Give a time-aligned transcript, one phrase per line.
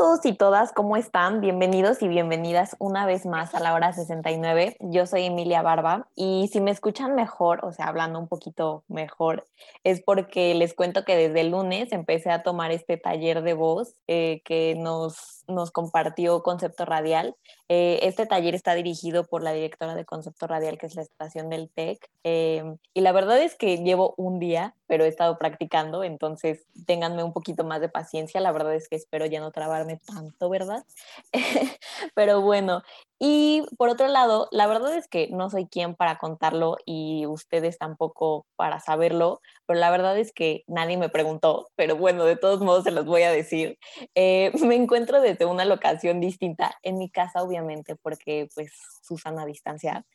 [0.00, 1.42] todos y todas, ¿cómo están?
[1.42, 4.78] Bienvenidos y bienvenidas una vez más a la hora 69.
[4.80, 9.44] Yo soy Emilia Barba y si me escuchan mejor, o sea, hablando un poquito mejor,
[9.84, 13.94] es porque les cuento que desde el lunes empecé a tomar este taller de voz
[14.06, 17.36] eh, que nos, nos compartió Concepto Radial.
[17.68, 21.50] Eh, este taller está dirigido por la directora de Concepto Radial, que es la estación
[21.50, 22.08] del TEC.
[22.24, 22.64] Eh,
[22.94, 27.32] y la verdad es que llevo un día, pero he estado practicando, entonces ténganme un
[27.32, 28.40] poquito más de paciencia.
[28.40, 30.84] La verdad es que espero ya no trabarme tanto, ¿verdad?
[32.14, 32.82] Pero bueno,
[33.22, 37.76] y por otro lado, la verdad es que no soy quien para contarlo y ustedes
[37.76, 42.60] tampoco para saberlo, pero la verdad es que nadie me preguntó, pero bueno, de todos
[42.62, 43.78] modos se los voy a decir.
[44.14, 48.72] Eh, me encuentro desde una locación distinta, en mi casa obviamente, porque pues
[49.02, 50.06] Susana a distancia,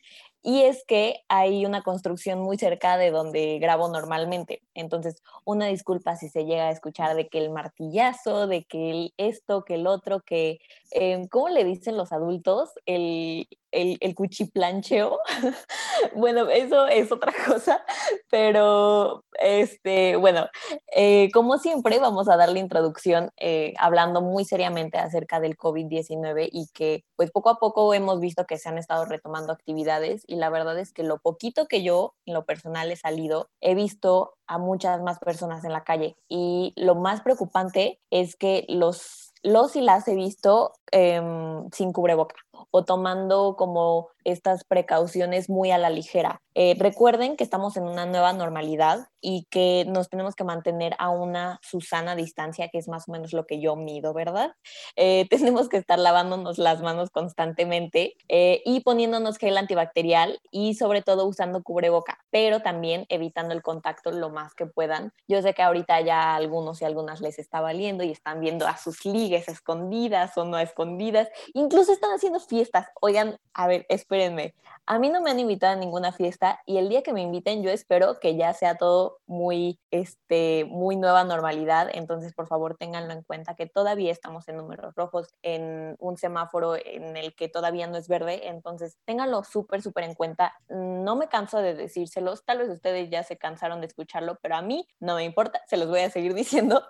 [0.42, 4.62] y es que hay una construcción muy cerca de donde grabo normalmente.
[4.74, 9.14] Entonces, una disculpa si se llega a escuchar de que el martillazo, de que el
[9.16, 10.60] esto, que el otro, que,
[10.92, 12.70] eh, ¿cómo le dicen los adultos?
[12.96, 15.18] El, el, cuchiplancheo.
[16.14, 17.84] bueno, eso es otra cosa,
[18.30, 20.48] pero este, bueno,
[20.94, 26.48] eh, como siempre vamos a dar la introducción eh, hablando muy seriamente acerca del COVID-19
[26.50, 30.36] y que pues poco a poco hemos visto que se han estado retomando actividades y
[30.36, 34.34] la verdad es que lo poquito que yo en lo personal he salido, he visto
[34.46, 39.76] a muchas más personas en la calle y lo más preocupante es que los, los
[39.76, 42.36] y las he visto em, sin cubreboca
[42.76, 46.42] o tomando como estas precauciones muy a la ligera.
[46.54, 51.10] Eh, recuerden que estamos en una nueva normalidad y que nos tenemos que mantener a
[51.10, 54.54] una Susana distancia, que es más o menos lo que yo mido, ¿verdad?
[54.94, 61.02] Eh, tenemos que estar lavándonos las manos constantemente eh, y poniéndonos gel antibacterial y sobre
[61.02, 65.12] todo usando cubreboca, pero también evitando el contacto lo más que puedan.
[65.26, 68.68] Yo sé que ahorita ya a algunos y algunas les está valiendo y están viendo
[68.68, 72.86] a sus ligues escondidas o no escondidas, incluso están haciendo fiestas.
[73.00, 74.54] Oigan, a ver, espérenme.
[74.88, 77.64] A mí no me han invitado a ninguna fiesta y el día que me inviten
[77.64, 81.88] yo espero que ya sea todo muy, este, muy nueva normalidad.
[81.92, 86.76] Entonces, por favor, ténganlo en cuenta que todavía estamos en números rojos, en un semáforo
[86.76, 88.48] en el que todavía no es verde.
[88.48, 90.54] Entonces, ténganlo súper, súper en cuenta.
[90.68, 92.44] No me canso de decírselos.
[92.44, 95.62] Tal vez ustedes ya se cansaron de escucharlo, pero a mí no me importa.
[95.66, 96.82] Se los voy a seguir diciendo.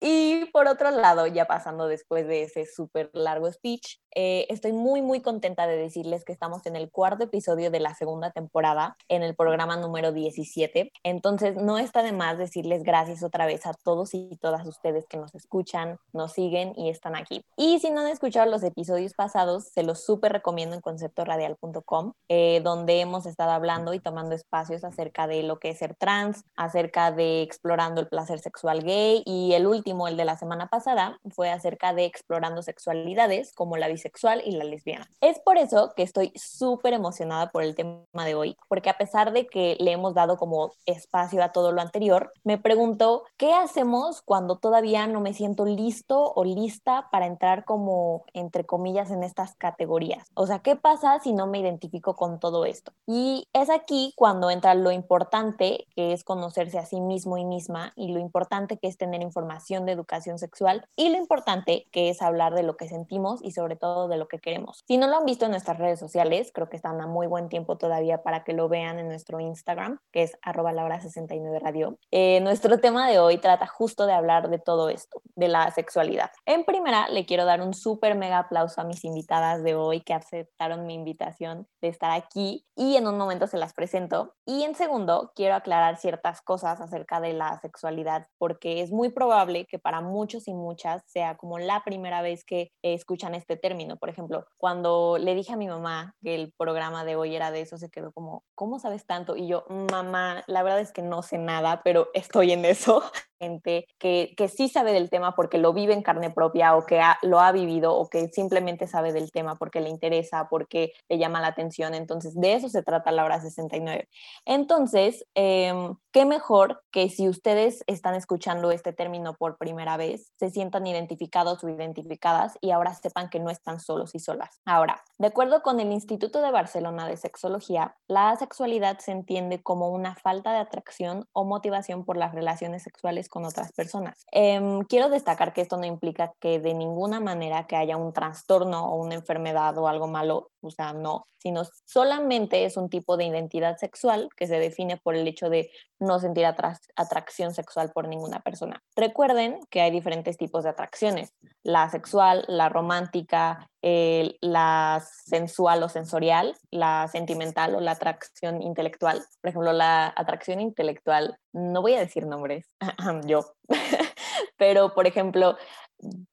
[0.00, 5.02] Y por otro lado, ya pasando después de ese súper largo speech, eh, estoy muy,
[5.02, 9.22] muy contenta de decirles que estamos en el cuarto episodio de la segunda temporada, en
[9.22, 10.92] el programa número 17.
[11.02, 15.16] Entonces, no está de más decirles gracias otra vez a todos y todas ustedes que
[15.16, 17.44] nos escuchan, nos siguen y están aquí.
[17.56, 22.60] Y si no han escuchado los episodios pasados, se los súper recomiendo en conceptoradial.com, eh,
[22.62, 27.12] donde hemos estado hablando y tomando espacios acerca de lo que es ser trans, acerca
[27.12, 31.50] de explorando el placer sexual gay y el último, el de la semana pasada, fue
[31.50, 35.08] acerca de explorando sexualidades como la bisexual y la lesbiana.
[35.20, 39.32] Es por eso que estoy súper emocionada por el tema de hoy, porque a pesar
[39.32, 44.22] de que le hemos dado como espacio a todo lo anterior, me pregunto, ¿qué hacemos
[44.22, 49.54] cuando todavía no me siento listo o lista para entrar como, entre comillas, en estas
[49.56, 50.26] categorías?
[50.34, 52.92] O sea, ¿qué pasa si no me identifico con todo esto?
[53.06, 57.92] Y es aquí cuando entra lo importante, que es conocerse a sí mismo y misma,
[57.94, 62.22] y lo importante que es tener información de educación sexual, y lo importante que es
[62.22, 64.82] hablar de lo que sentimos y sobre todo de lo que queremos.
[64.86, 67.48] Si no lo han visto en nuestras redes sociales, creo que están a muy buen
[67.48, 71.98] tiempo todavía para que lo vean en nuestro Instagram, que es arroba laura 69 radio.
[72.10, 76.30] Eh, nuestro tema de hoy trata justo de hablar de todo esto, de la sexualidad.
[76.46, 80.14] En primera, le quiero dar un súper mega aplauso a mis invitadas de hoy que
[80.14, 84.34] aceptaron mi invitación de estar aquí y en un momento se las presento.
[84.46, 89.66] Y en segundo, quiero aclarar ciertas cosas acerca de la sexualidad, porque es muy probable
[89.66, 93.96] que para muchos y muchas sea como la primera vez que escuchan este término.
[93.96, 97.62] Por ejemplo, cuando le dije a mi mamá que el programa de hoy era de
[97.62, 99.36] eso, se quedó como, ¿cómo sabes tanto?
[99.36, 103.02] Y yo, mamá, la verdad es que no sé nada, pero estoy en eso.
[103.40, 107.00] Gente que, que sí sabe del tema porque lo vive en carne propia o que
[107.22, 111.40] lo ha vivido o que simplemente sabe del tema porque le interesa, porque le llama
[111.40, 111.94] la atención.
[111.94, 114.08] Entonces, de eso se trata la hora 69.
[114.44, 115.72] Entonces, eh,
[116.10, 121.62] qué mejor que si ustedes están escuchando este término por primera vez, se sientan identificados
[121.62, 124.60] o identificadas y ahora sepan que no están solos y solas.
[124.64, 129.90] Ahora, de acuerdo con el Instituto de Barcelona de Sexología, la asexualidad se entiende como
[129.90, 130.97] una falta de atracción
[131.32, 134.26] o motivación por las relaciones sexuales con otras personas.
[134.32, 138.86] Em, quiero destacar que esto no implica que de ninguna manera que haya un trastorno
[138.86, 143.24] o una enfermedad o algo malo, o sea, no, sino solamente es un tipo de
[143.24, 145.70] identidad sexual que se define por el hecho de
[146.00, 148.82] no sentir atracción sexual por ninguna persona.
[148.96, 156.56] Recuerden que hay diferentes tipos de atracciones, la sexual, la romántica, la sensual o sensorial,
[156.70, 159.24] la sentimental o la atracción intelectual.
[159.40, 162.66] Por ejemplo, la atracción intelectual, no voy a decir nombres,
[163.26, 163.54] yo,
[164.56, 165.56] pero por ejemplo,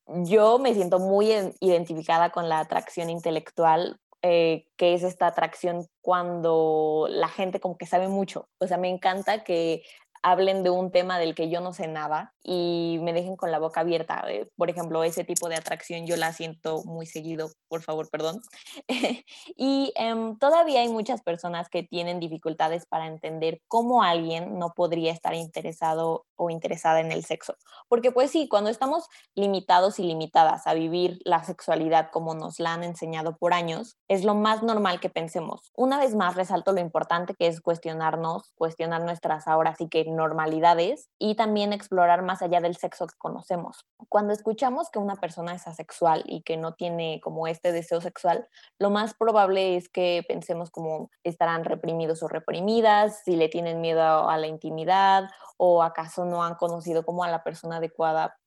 [0.08, 7.06] yo me siento muy identificada con la atracción intelectual eh, que es esta atracción cuando
[7.12, 8.50] la gente como que sabe mucho.
[8.58, 9.84] O sea, me encanta que
[10.24, 13.58] hablen de un tema del que yo no sé nada y me dejen con la
[13.58, 14.24] boca abierta.
[14.28, 18.40] Eh, por ejemplo, ese tipo de atracción yo la siento muy seguido, por favor, perdón.
[19.58, 25.12] y em, todavía hay muchas personas que tienen dificultades para entender cómo alguien no podría
[25.12, 27.56] estar interesado o interesada en el sexo.
[27.88, 32.74] Porque pues sí, cuando estamos limitados y limitadas a vivir la sexualidad como nos la
[32.74, 35.72] han enseñado por años, es lo más normal que pensemos.
[35.76, 41.10] Una vez más, resalto lo importante que es cuestionarnos, cuestionar nuestras ahora sí que normalidades
[41.18, 43.86] y también explorar más allá del sexo que conocemos.
[44.10, 48.50] Cuando escuchamos que una persona es asexual y que no tiene como este deseo sexual,
[48.78, 54.30] lo más probable es que pensemos como estarán reprimidos o reprimidas, si le tienen miedo
[54.30, 58.38] a la intimidad o acaso no han conocido como a la persona adecuada.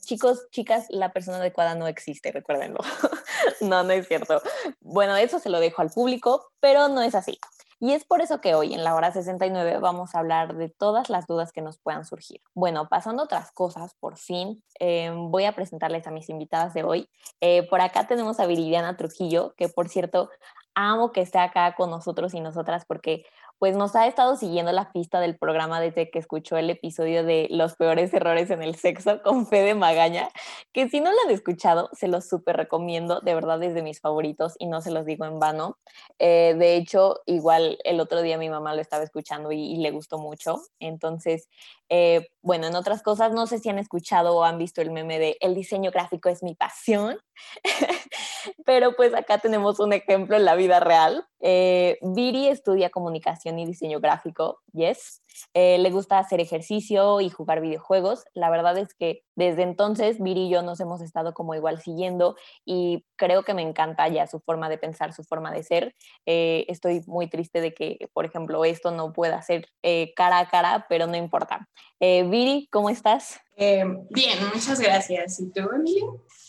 [0.00, 2.80] Chicos, chicas, la persona adecuada no existe, recuérdenlo.
[3.60, 4.42] no, no es cierto.
[4.80, 7.38] Bueno, eso se lo dejo al público, pero no es así.
[7.78, 11.10] Y es por eso que hoy en la hora 69 vamos a hablar de todas
[11.10, 12.40] las dudas que nos puedan surgir.
[12.54, 16.84] Bueno, pasando a otras cosas, por fin eh, voy a presentarles a mis invitadas de
[16.84, 17.10] hoy.
[17.40, 20.30] Eh, por acá tenemos a Viridiana Trujillo, que por cierto
[20.74, 23.24] amo que esté acá con nosotros y nosotras porque
[23.58, 27.48] pues nos ha estado siguiendo la pista del programa desde que escuchó el episodio de
[27.50, 30.28] los peores errores en el sexo con Fede Magaña,
[30.72, 34.00] que si no lo han escuchado, se los súper recomiendo, de verdad es de mis
[34.00, 35.78] favoritos y no se los digo en vano.
[36.18, 40.18] Eh, de hecho, igual el otro día mi mamá lo estaba escuchando y, le gustó
[40.18, 41.48] mucho, entonces,
[41.88, 45.18] eh, bueno, en otras cosas, no sé si han escuchado o han visto el meme
[45.18, 47.18] de el diseño gráfico es mi pasión,
[48.64, 51.26] pero pues acá tenemos un ejemplo en la vida real.
[51.40, 55.22] Eh, Viri estudia comunicación y diseño gráfico, yes.
[55.54, 58.24] Eh, le gusta hacer ejercicio y jugar videojuegos.
[58.34, 62.36] La verdad es que desde entonces Viri y yo nos hemos estado como igual siguiendo
[62.64, 65.94] y creo que me encanta ya su forma de pensar, su forma de ser.
[66.26, 69.68] Eh, estoy muy triste de que, por ejemplo, esto no pueda ser
[70.14, 71.68] cara a cara, pero no importa.
[72.00, 73.40] Viri, ¿cómo estás?
[73.56, 75.40] bien, muchas gracias.
[75.40, 76.06] ¿Y tú, Emilia?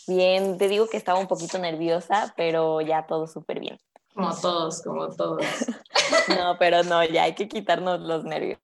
[0.08, 3.78] Bien, te digo que estaba un poquito nerviosa, pero ya todo súper bien.
[4.18, 5.46] Como todos, como todos.
[6.28, 8.58] no, pero no, ya hay que quitarnos los nervios.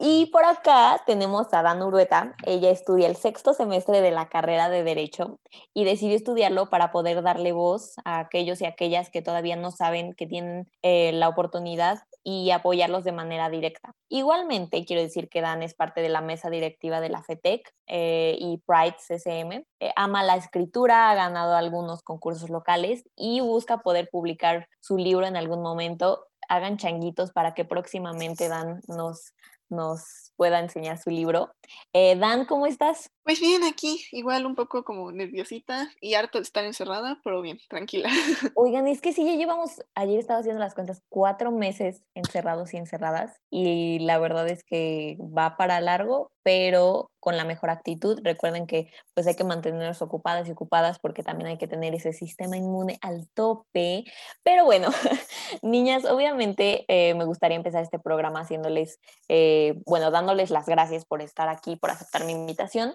[0.00, 2.36] Y por acá tenemos a Dan Urueta.
[2.46, 5.40] Ella estudia el sexto semestre de la carrera de Derecho
[5.74, 10.12] y decidió estudiarlo para poder darle voz a aquellos y aquellas que todavía no saben
[10.14, 13.92] que tienen eh, la oportunidad y apoyarlos de manera directa.
[14.08, 18.36] Igualmente, quiero decir que Dan es parte de la mesa directiva de la FETEC eh,
[18.38, 19.64] y Pride CCM.
[19.80, 25.26] Eh, ama la escritura, ha ganado algunos concursos locales y busca poder publicar su libro
[25.26, 26.26] en algún momento.
[26.48, 29.32] Hagan changuitos para que próximamente Dan nos
[29.70, 31.52] nos pueda enseñar su libro.
[31.92, 33.10] Eh, Dan, ¿cómo estás?
[33.24, 37.58] Pues bien, aquí, igual un poco como nerviosita y harto de estar encerrada, pero bien,
[37.68, 38.08] tranquila.
[38.54, 42.76] Oigan, es que sí, ya llevamos, ayer estaba haciendo las cuentas, cuatro meses encerrados y
[42.76, 48.20] encerradas y la verdad es que va para largo, pero con la mejor actitud.
[48.22, 52.12] Recuerden que pues hay que mantenernos ocupadas y ocupadas porque también hay que tener ese
[52.12, 54.04] sistema inmune al tope.
[54.42, 54.88] Pero bueno,
[55.62, 61.22] niñas, obviamente eh, me gustaría empezar este programa haciéndoles, eh, bueno, dándoles las gracias por
[61.22, 62.94] estar aquí, por aceptar mi invitación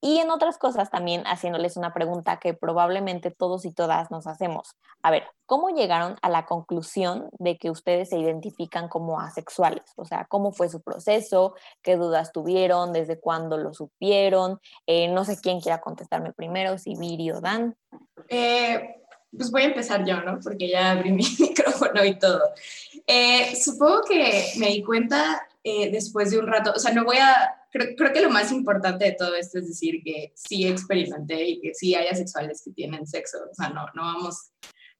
[0.00, 4.76] y en otras cosas también haciéndoles una pregunta que probablemente todos y todas nos hacemos.
[5.02, 9.82] A ver, ¿cómo llegaron a la conclusión de que ustedes se identifican como asexuales?
[9.96, 11.54] O sea, ¿cómo fue su proceso?
[11.82, 12.94] ¿Qué dudas tuvieron?
[12.94, 14.58] ¿Desde cuándo lo supieron?
[14.86, 17.76] Eh, no sé quién quiera contestarme primero, si Viri o Dan.
[18.28, 19.02] Eh,
[19.36, 20.40] pues voy a empezar yo, ¿no?
[20.42, 22.40] Porque ya abrí mi micrófono y todo.
[23.06, 27.56] Eh, supongo que me di cuenta después de un rato, o sea, no voy a
[27.70, 31.74] creo, que lo más importante de todo esto es decir que sí experimenté y que
[31.74, 33.38] sí hay asexuales que tienen sexo.
[33.50, 34.52] O sea, no, no vamos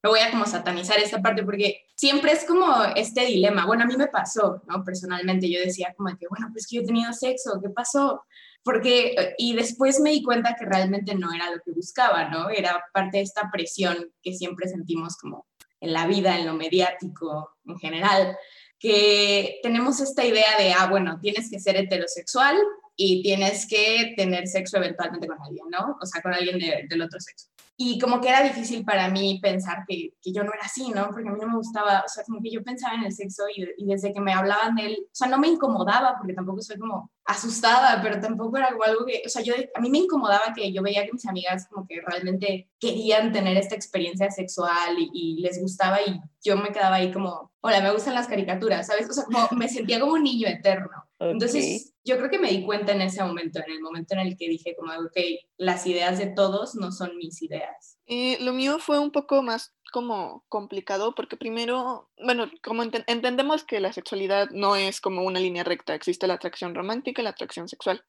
[0.03, 3.67] no voy a como satanizar esta parte porque siempre es como este dilema.
[3.67, 4.83] Bueno, a mí me pasó, ¿no?
[4.83, 8.25] Personalmente yo decía como que, bueno, pues que yo he tenido sexo, ¿qué pasó?
[8.63, 12.49] Porque, y después me di cuenta que realmente no era lo que buscaba, ¿no?
[12.49, 15.47] Era parte de esta presión que siempre sentimos como
[15.81, 18.37] en la vida, en lo mediático en general,
[18.81, 22.57] que tenemos esta idea de, ah, bueno, tienes que ser heterosexual
[22.97, 25.99] y tienes que tener sexo eventualmente con alguien, ¿no?
[26.01, 26.59] O sea, con alguien
[26.89, 27.49] del otro sexo.
[27.83, 31.09] Y como que era difícil para mí pensar que, que, yo no era así, ¿no?
[31.09, 33.45] Porque a mí no me gustaba, o sea, como que yo pensaba en el sexo
[33.49, 36.61] y, y, desde que me hablaban de él, o sea, no me incomodaba porque tampoco
[36.61, 40.53] soy como asustada, pero tampoco era algo que, o sea, yo, a mí me incomodaba
[40.55, 45.09] que yo veía que mis amigas como que realmente querían tener esta experiencia sexual y,
[45.15, 49.09] y les gustaba y yo me quedaba ahí como, hola, me gustan las caricaturas, ¿sabes?
[49.09, 50.91] O sea, como me sentía como un niño eterno.
[51.19, 54.37] Entonces, yo creo que me di cuenta en ese momento, en el momento en el
[54.37, 55.17] que dije como, ok,
[55.59, 57.99] las ideas de todos no son mis ideas.
[58.07, 63.81] Eh, lo mío fue un poco más como complicado porque primero, bueno, como entendemos que
[63.81, 67.69] la sexualidad no es como una línea recta, existe la atracción romántica y la atracción
[67.69, 68.03] sexual.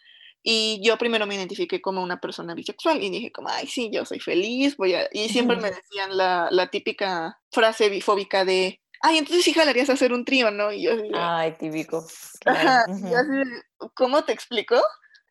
[0.44, 4.06] Y yo primero me identifiqué como una persona bisexual y dije como, ay, sí, yo
[4.06, 5.08] soy feliz, voy a...
[5.12, 9.94] Y siempre me decían la, la típica frase bifóbica de, ay, entonces sí jalarías a
[9.94, 10.72] hacer un trío, ¿no?
[10.72, 12.06] Y yo ay, típico.
[12.46, 12.86] Ajá,
[13.94, 14.82] ¿cómo te explico?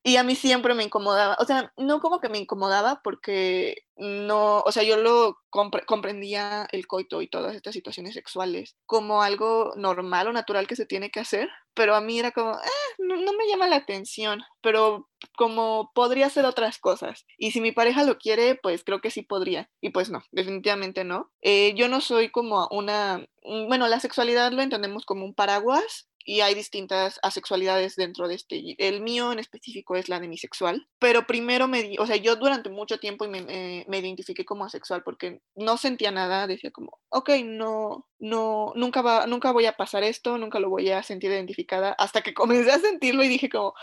[0.03, 4.61] Y a mí siempre me incomodaba, o sea, no como que me incomodaba porque no,
[4.61, 10.29] o sea, yo lo comprendía el coito y todas estas situaciones sexuales como algo normal
[10.29, 13.33] o natural que se tiene que hacer, pero a mí era como, eh, no, no,
[13.35, 17.27] me llama la atención, pero como podría ser otras cosas.
[17.37, 19.71] Y si mi pareja lo quiere, pues creo que sí podría.
[19.83, 21.31] Y pues no, definitivamente no.
[21.43, 26.41] Eh, yo no soy como una, bueno, la sexualidad lo entendemos como un paraguas y
[26.43, 28.75] hay distintas asexualidades dentro de este.
[28.79, 32.99] El mío en específico es la demisexual, pero primero me, o sea, yo durante mucho
[32.99, 33.43] tiempo me,
[33.87, 39.27] me, identifiqué como asexual porque no sentía nada, decía como, ok, no, no, nunca va,
[39.27, 42.79] nunca voy a pasar esto, nunca lo voy a sentir identificada, hasta que comencé a
[42.79, 43.75] sentirlo y dije como,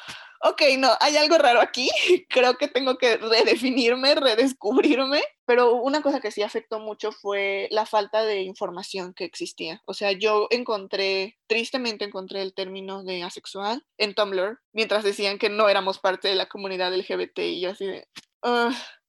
[0.42, 1.90] ok, no, hay algo raro aquí,
[2.30, 7.86] creo que tengo que redefinirme, redescubrirme, pero una cosa que sí afectó mucho fue la
[7.86, 9.82] falta de información que existía.
[9.86, 15.50] O sea, yo encontré, tristemente encontré el término de asexual en Tumblr, mientras decían que
[15.50, 18.08] no éramos parte de la comunidad LGBT y yo así de...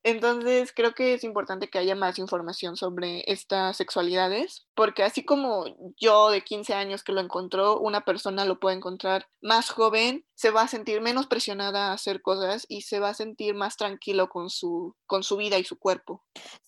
[0.05, 5.65] Entonces, creo que es importante que haya más información sobre estas sexualidades, porque así como
[6.01, 10.51] yo de 15 años que lo encontró, una persona lo puede encontrar más joven, se
[10.51, 14.29] va a sentir menos presionada a hacer cosas y se va a sentir más tranquilo
[14.29, 16.23] con su, con su vida y su cuerpo.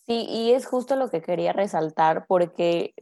[0.07, 2.95] Sí, y es justo lo que quería resaltar, porque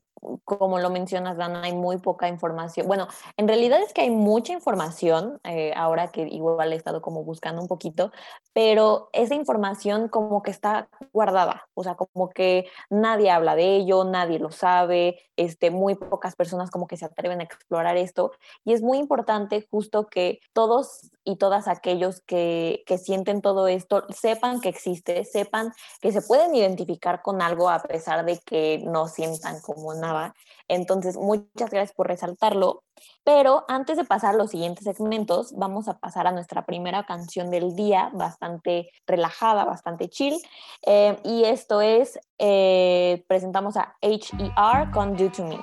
[0.45, 2.87] como lo mencionas, Dana, hay muy poca información.
[2.87, 7.25] Bueno, en realidad es que hay mucha información, eh, ahora que igual he estado como
[7.25, 8.13] buscando un poquito,
[8.53, 14.05] pero esa información como que está guardada, o sea, como que nadie habla de ello,
[14.05, 18.33] nadie lo sabe, este, muy pocas personas como que se atreven a explorar esto,
[18.65, 24.05] y es muy importante justo que todos y todas aquellos que, que sienten todo esto
[24.09, 29.09] sepan que existe, sepan que se pueden identificar con algo a pesar de que no
[29.09, 30.08] sientan como nada
[30.69, 32.85] entonces, muchas gracias por resaltarlo.
[33.25, 37.51] Pero antes de pasar a los siguientes segmentos, vamos a pasar a nuestra primera canción
[37.51, 40.37] del día, bastante relajada, bastante chill.
[40.87, 45.59] Eh, y esto es, eh, presentamos a HER con Do To Me.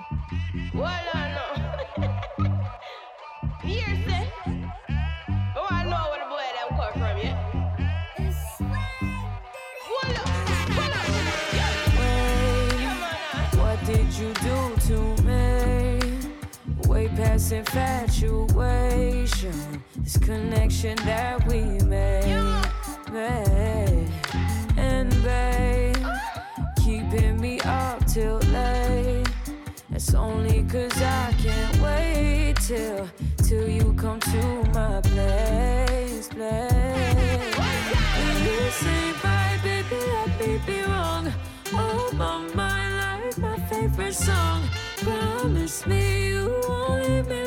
[17.45, 19.53] This infatuation,
[19.97, 22.43] this connection that we made,
[23.11, 24.07] made.
[24.77, 25.95] And babe,
[26.83, 29.27] keeping me up till late.
[29.91, 37.55] It's only cause I can't wait till, till you come to my place, place.
[38.43, 41.31] You say bye, baby, let me be wrong.
[41.73, 44.63] Oh, my mind, like my favorite song.
[45.05, 47.44] Promise me you won't leave me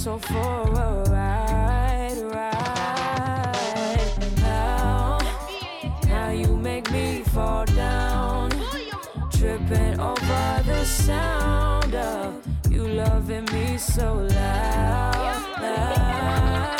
[0.00, 3.52] so for a ride, ride.
[4.38, 5.18] Now,
[6.06, 8.50] now you make me fall down,
[9.30, 15.42] tripping over the sound of you loving me so loud.
[15.60, 16.78] loud.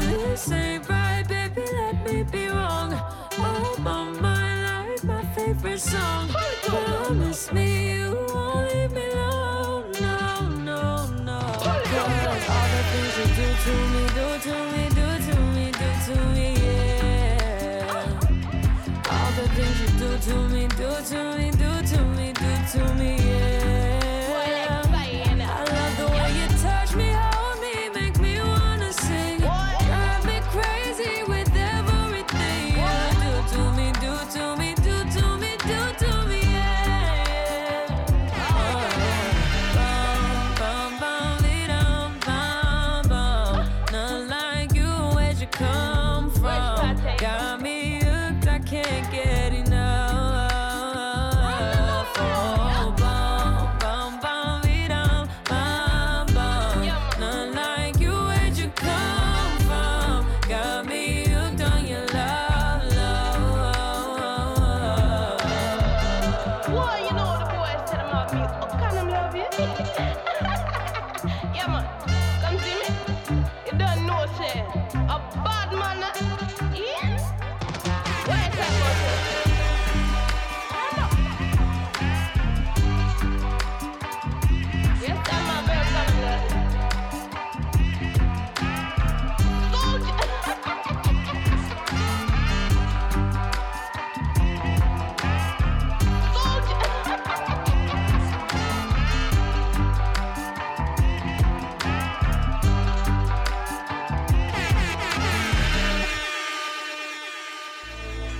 [0.00, 1.60] This ain't right, baby.
[1.60, 2.94] Let me be wrong.
[3.36, 6.30] Oh my mind, I my favorite song.
[6.62, 8.29] Promise me you.
[13.70, 14.09] To me,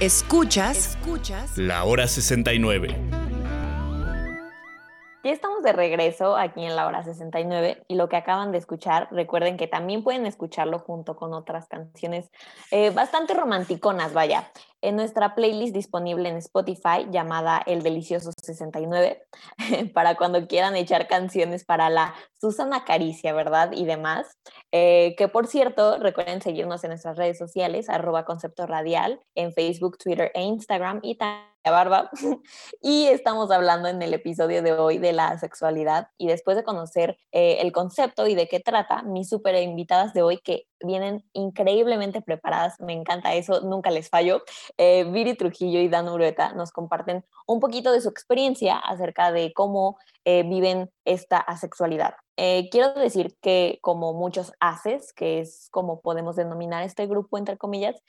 [0.00, 3.09] Escuchas, escuchas La hora 69.
[5.70, 9.68] De regreso aquí en la hora 69 y lo que acaban de escuchar, recuerden que
[9.68, 12.28] también pueden escucharlo junto con otras canciones
[12.72, 14.50] eh, bastante romanticonas, vaya,
[14.80, 19.22] en nuestra playlist disponible en Spotify llamada El Delicioso 69,
[19.94, 23.70] para cuando quieran echar canciones para la Susana Caricia, ¿verdad?
[23.70, 24.38] Y demás.
[24.72, 29.98] Eh, que por cierto, recuerden seguirnos en nuestras redes sociales, arroba concepto radial, en Facebook,
[29.98, 32.10] Twitter e Instagram y también Barba.
[32.80, 36.08] y estamos hablando en el episodio de hoy de la sexualidad.
[36.16, 40.22] Y después de conocer eh, el concepto y de qué trata, mis super invitadas de
[40.22, 44.42] hoy que vienen increíblemente preparadas, me encanta eso, nunca les fallo.
[44.78, 49.52] Eh, Viri Trujillo y Dan Urueta nos comparten un poquito de su experiencia acerca de
[49.52, 52.14] cómo eh, viven esta asexualidad.
[52.36, 57.58] Eh, quiero decir que como muchos haces, que es como podemos denominar este grupo entre
[57.58, 58.00] comillas,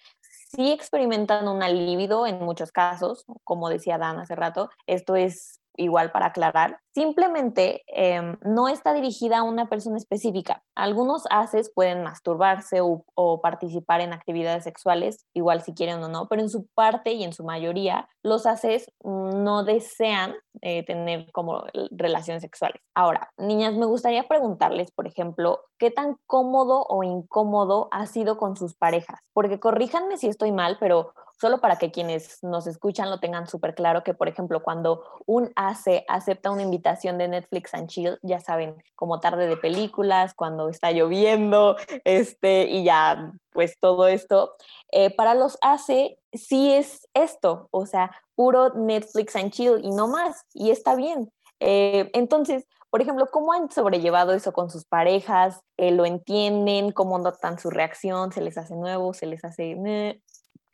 [0.56, 6.12] sí experimentan una libido en muchos casos, como decía Dan hace rato, esto es igual
[6.12, 10.63] para aclarar, simplemente eh, no está dirigida a una persona específica.
[10.76, 13.04] Algunos haces pueden masturbarse o,
[13.41, 17.34] participar en actividades sexuales, igual si quieren o no, pero en su parte y en
[17.34, 22.82] su mayoría, los haces no desean eh, tener como relaciones sexuales.
[22.94, 28.56] Ahora, niñas, me gustaría preguntarles, por ejemplo, ¿qué tan cómodo o incómodo ha sido con
[28.56, 29.20] sus parejas?
[29.34, 33.74] Porque corríjanme si estoy mal, pero solo para que quienes nos escuchan lo tengan súper
[33.74, 38.40] claro, que por ejemplo cuando un hace acepta una invitación de Netflix and Chill, ya
[38.40, 44.54] saben, como tarde de películas, cuando está lloviendo, este, y ya pues todo esto,
[44.92, 50.08] eh, para los hace sí es esto, o sea, puro Netflix and Chill y no
[50.08, 51.32] más, y está bien.
[51.60, 55.62] Eh, entonces, por ejemplo, ¿cómo han sobrellevado eso con sus parejas?
[55.78, 56.92] Eh, ¿Lo entienden?
[56.92, 58.32] ¿Cómo notan su reacción?
[58.32, 59.14] ¿Se les hace nuevo?
[59.14, 59.76] ¿Se les hace...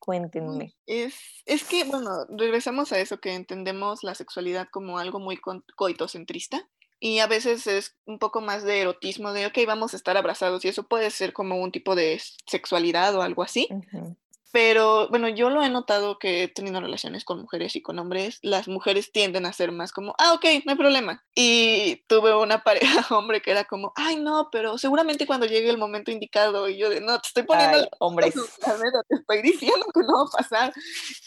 [0.08, 0.74] Cuéntenme.
[0.86, 1.16] Es,
[1.46, 5.38] es que, bueno, regresamos a eso que entendemos la sexualidad como algo muy
[5.76, 6.66] coitocentrista
[6.98, 10.64] y a veces es un poco más de erotismo, de, ok, vamos a estar abrazados
[10.64, 13.68] y eso puede ser como un tipo de sexualidad o algo así.
[13.70, 14.16] Uh -huh.
[14.52, 18.40] Pero bueno, yo lo he notado que he tenido relaciones con mujeres y con hombres.
[18.42, 21.24] Las mujeres tienden a ser más como, ah, ok, no hay problema.
[21.36, 25.78] Y tuve una pareja hombre que era como, ay, no, pero seguramente cuando llegue el
[25.78, 26.70] momento indicado.
[26.70, 27.78] Y yo de, no, te estoy poniendo.
[27.78, 28.34] Ay, hombres.
[29.10, 30.74] Te estoy diciendo que no va a pasar.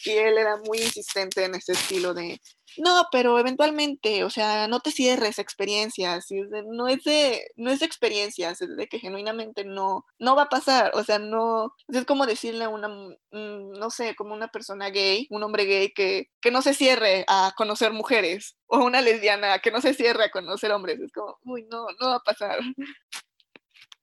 [0.04, 2.40] Y él era muy insistente en ese estilo de,
[2.78, 6.26] no, pero eventualmente, o sea, no te cierres experiencias,
[6.66, 10.48] no es de, no es de experiencias, es de que genuinamente no, no va a
[10.48, 12.88] pasar, o sea, no, es como decirle a una,
[13.30, 17.52] no sé, como una persona gay, un hombre gay que, que no se cierre a
[17.56, 21.66] conocer mujeres, o una lesbiana que no se cierre a conocer hombres, es como, uy,
[21.70, 22.61] no, no va a pasar.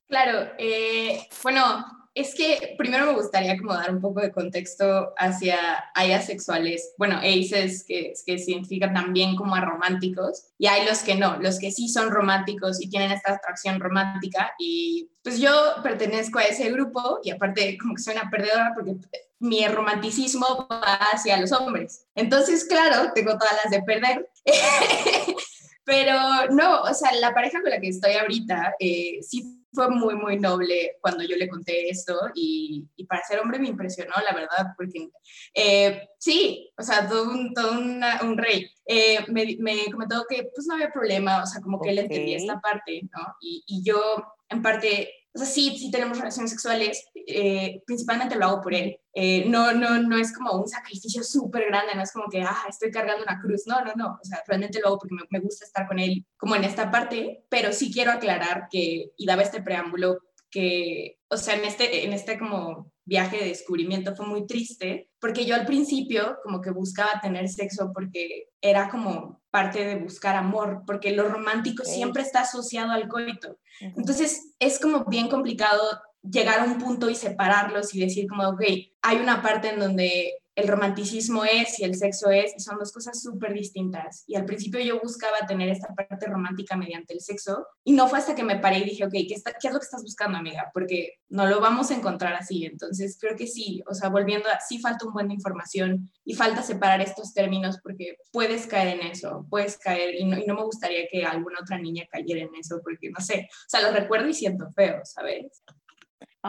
[0.08, 1.84] Claro, eh, bueno,
[2.20, 5.58] es que primero me gustaría como dar un poco de contexto hacia
[5.94, 11.14] hay asexuales, bueno, aces que, que se identifican también como arománticos y hay los que
[11.14, 15.52] no, los que sí son románticos y tienen esta atracción romántica y pues yo
[15.82, 18.96] pertenezco a ese grupo y aparte como que soy una perdedora porque
[19.40, 22.06] mi romanticismo va hacia los hombres.
[22.14, 24.28] Entonces, claro, tengo todas las de perder.
[25.84, 26.18] Pero
[26.50, 30.40] no, o sea, la pareja con la que estoy ahorita eh, sí fue muy, muy
[30.40, 34.74] noble cuando yo le conté esto y, y para ser hombre me impresionó, la verdad,
[34.76, 35.08] porque
[35.54, 38.66] eh, sí, o sea, todo un, todo una- un rey.
[38.86, 42.38] Eh, me, me comentó que pues no había problema, o sea, como que él entendía
[42.38, 43.36] esta parte, ¿no?
[43.40, 44.00] Y, y yo,
[44.48, 48.98] en parte, o sea, sí, sí tenemos relaciones sexuales, eh, principalmente lo hago por él.
[49.14, 52.64] Eh, no, no, no es como un sacrificio súper grande, no es como que, ah,
[52.68, 55.40] estoy cargando una cruz, no, no, no, o sea, realmente lo hago porque me, me
[55.40, 59.42] gusta estar con él como en esta parte, pero sí quiero aclarar que, y daba
[59.42, 60.18] este preámbulo,
[60.50, 65.44] que, o sea, en este, en este como viaje de descubrimiento fue muy triste, porque
[65.44, 70.82] yo al principio como que buscaba tener sexo porque era como parte de buscar amor,
[70.86, 73.56] porque lo romántico siempre está asociado al coito.
[73.80, 75.82] Entonces es como bien complicado
[76.22, 78.62] llegar a un punto y separarlos y decir como, ok,
[79.02, 82.90] hay una parte en donde el romanticismo es y el sexo es, y son dos
[82.92, 84.24] cosas súper distintas.
[84.26, 88.18] Y al principio yo buscaba tener esta parte romántica mediante el sexo, y no fue
[88.18, 90.36] hasta que me paré y dije, ok, ¿qué, está- qué es lo que estás buscando,
[90.36, 90.70] amiga?
[90.74, 92.64] Porque no lo vamos a encontrar así.
[92.66, 96.34] Entonces creo que sí, o sea, volviendo a, sí falta un buen de información y
[96.34, 100.54] falta separar estos términos porque puedes caer en eso, puedes caer, y no, y no
[100.54, 103.92] me gustaría que alguna otra niña cayera en eso, porque no sé, o sea, lo
[103.96, 105.62] recuerdo y siento feo, ¿sabes?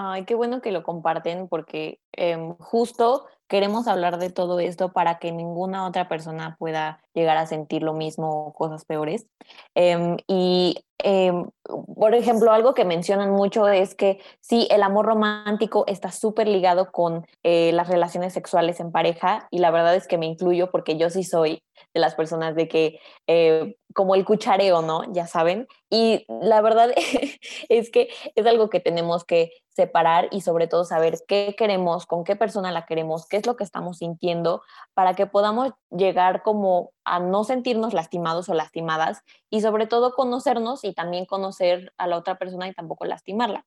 [0.02, 5.20] Ay, qué bueno que lo comparten porque em, justo queremos hablar de todo esto para
[5.20, 9.28] que ninguna otra persona pueda llegar a sentir lo mismo o cosas peores.
[9.76, 11.50] Em, y, em,
[11.96, 16.92] por ejemplo, algo que mencionan mucho es que sí, el amor romántico está súper ligado
[16.94, 20.98] con eh, las relaciones sexuales en pareja y la verdad es que me incluyo porque
[20.98, 21.62] yo sí soy
[21.94, 25.12] de las personas de que eh, como el cuchareo, ¿no?
[25.12, 25.68] Ya saben.
[25.90, 26.92] Y la verdad
[27.70, 32.24] es que es algo que tenemos que separar y sobre todo saber qué queremos, con
[32.24, 34.62] qué persona la queremos, qué es lo que estamos sintiendo,
[34.94, 40.84] para que podamos llegar como a no sentirnos lastimados o lastimadas y sobre todo conocernos
[40.84, 43.66] y también conocer a la otra persona y tampoco lastimarla.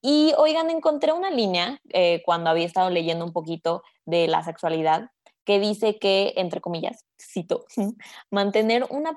[0.00, 5.10] Y oigan, encontré una línea eh, cuando había estado leyendo un poquito de la sexualidad
[5.48, 7.64] que dice que, entre comillas, cito,
[8.30, 9.16] mantener una,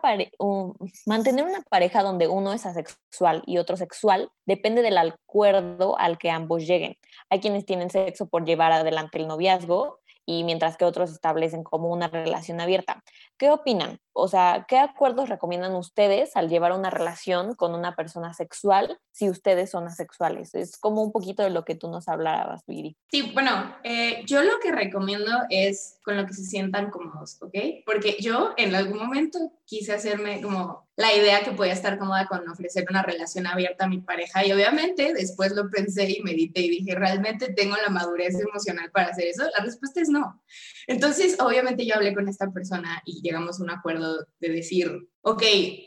[1.05, 6.31] mantener una pareja donde uno es asexual y otro sexual depende del acuerdo al que
[6.31, 6.95] ambos lleguen.
[7.29, 11.89] Hay quienes tienen sexo por llevar adelante el noviazgo y mientras que otros establecen como
[11.89, 13.03] una relación abierta.
[13.37, 13.99] ¿Qué opinan?
[14.13, 19.29] O sea, ¿qué acuerdos recomiendan ustedes al llevar una relación con una persona sexual si
[19.29, 20.53] ustedes son asexuales?
[20.53, 22.97] Es como un poquito de lo que tú nos hablabas, Viri.
[23.09, 27.55] Sí, bueno, eh, yo lo que recomiendo es con lo que se sientan cómodos, ¿ok?
[27.85, 32.47] Porque yo en algún momento quise hacerme como la idea que podía estar cómoda con
[32.49, 36.69] ofrecer una relación abierta a mi pareja y obviamente después lo pensé y medité y
[36.69, 39.43] dije, ¿realmente tengo la madurez emocional para hacer eso?
[39.57, 40.41] La respuesta es no.
[40.87, 44.00] Entonces, obviamente yo hablé con esta persona y llegamos a un acuerdo
[44.39, 45.43] de decir, ok,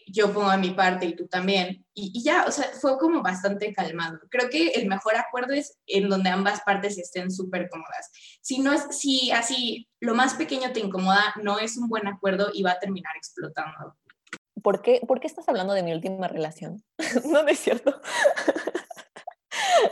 [0.07, 1.85] yo pongo a mi parte y tú también.
[1.92, 4.18] Y, ya, o sea, fue como bastante calmado.
[4.31, 8.11] Creo que el mejor acuerdo es en donde ambas partes estén súper cómodas.
[8.40, 12.50] Si no es, si así lo más pequeño te incomoda, no es un buen acuerdo
[12.53, 13.96] y va a terminar explotando.
[14.62, 16.83] ¿Por qué, ¿Por qué estás hablando de mi última relación?
[17.24, 18.00] no, no es cierto.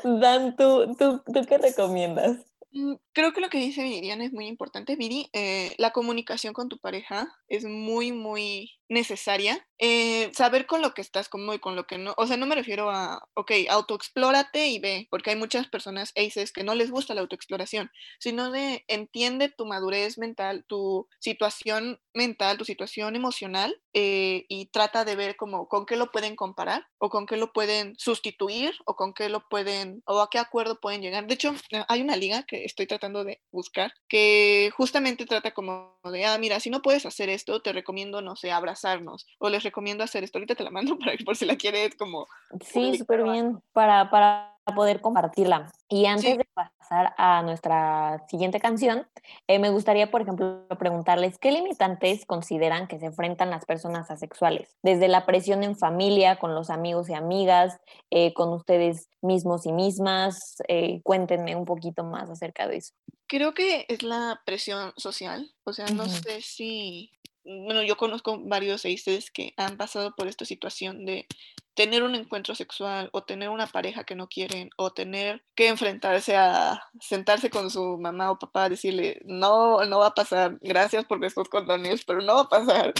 [0.04, 2.38] Dan, ¿tú, tú, ¿tú qué recomiendas?
[2.72, 4.96] Mm, Creo que lo que dice Viridiana es muy importante.
[4.96, 9.66] Viri, eh, la comunicación con tu pareja es muy, muy necesaria.
[9.78, 12.14] Eh, saber con lo que estás cómodo y con lo que no.
[12.16, 16.52] O sea, no me refiero a, ok, autoexplórate y ve, porque hay muchas personas aces
[16.52, 22.58] que no les gusta la autoexploración, sino de entiende tu madurez mental, tu situación mental,
[22.58, 27.10] tu situación emocional eh, y trata de ver como con qué lo pueden comparar o
[27.10, 31.02] con qué lo pueden sustituir o con qué lo pueden o a qué acuerdo pueden
[31.02, 31.26] llegar.
[31.26, 31.54] De hecho,
[31.88, 36.60] hay una liga que estoy tratando de buscar que justamente trata como de, ah, mira,
[36.60, 38.52] si no puedes hacer esto, te recomiendo, no sé,
[38.84, 40.38] abrazarnos o les recomiendo hacer esto.
[40.38, 42.26] Ahorita te la mando para que por si la quieres como...
[42.60, 45.70] Sí, súper bien, para, para poder compartirla.
[45.88, 46.36] Y antes Sí.
[46.36, 49.06] de pasar a nuestra siguiente canción,
[49.48, 54.76] eh, me gustaría, por ejemplo, preguntarles qué limitantes consideran que se enfrentan las personas asexuales,
[54.82, 57.78] desde la presión en familia, con los amigos y amigas,
[58.10, 60.56] eh, con ustedes mismos y mismas.
[60.68, 62.92] Eh, cuéntenme un poquito más acerca de eso.
[63.26, 65.50] Creo que es la presión social.
[65.64, 66.12] O sea, no Ujú.
[66.12, 67.10] sé si.
[67.44, 71.26] Bueno, yo conozco varios aces que han pasado por esta situación de
[71.74, 76.36] tener un encuentro sexual o tener una pareja que no quieren o tener que enfrentarse
[76.36, 81.24] a sentarse con su mamá o papá, decirle, no, no va a pasar, gracias por
[81.24, 82.92] estos condones, pero no va a pasar.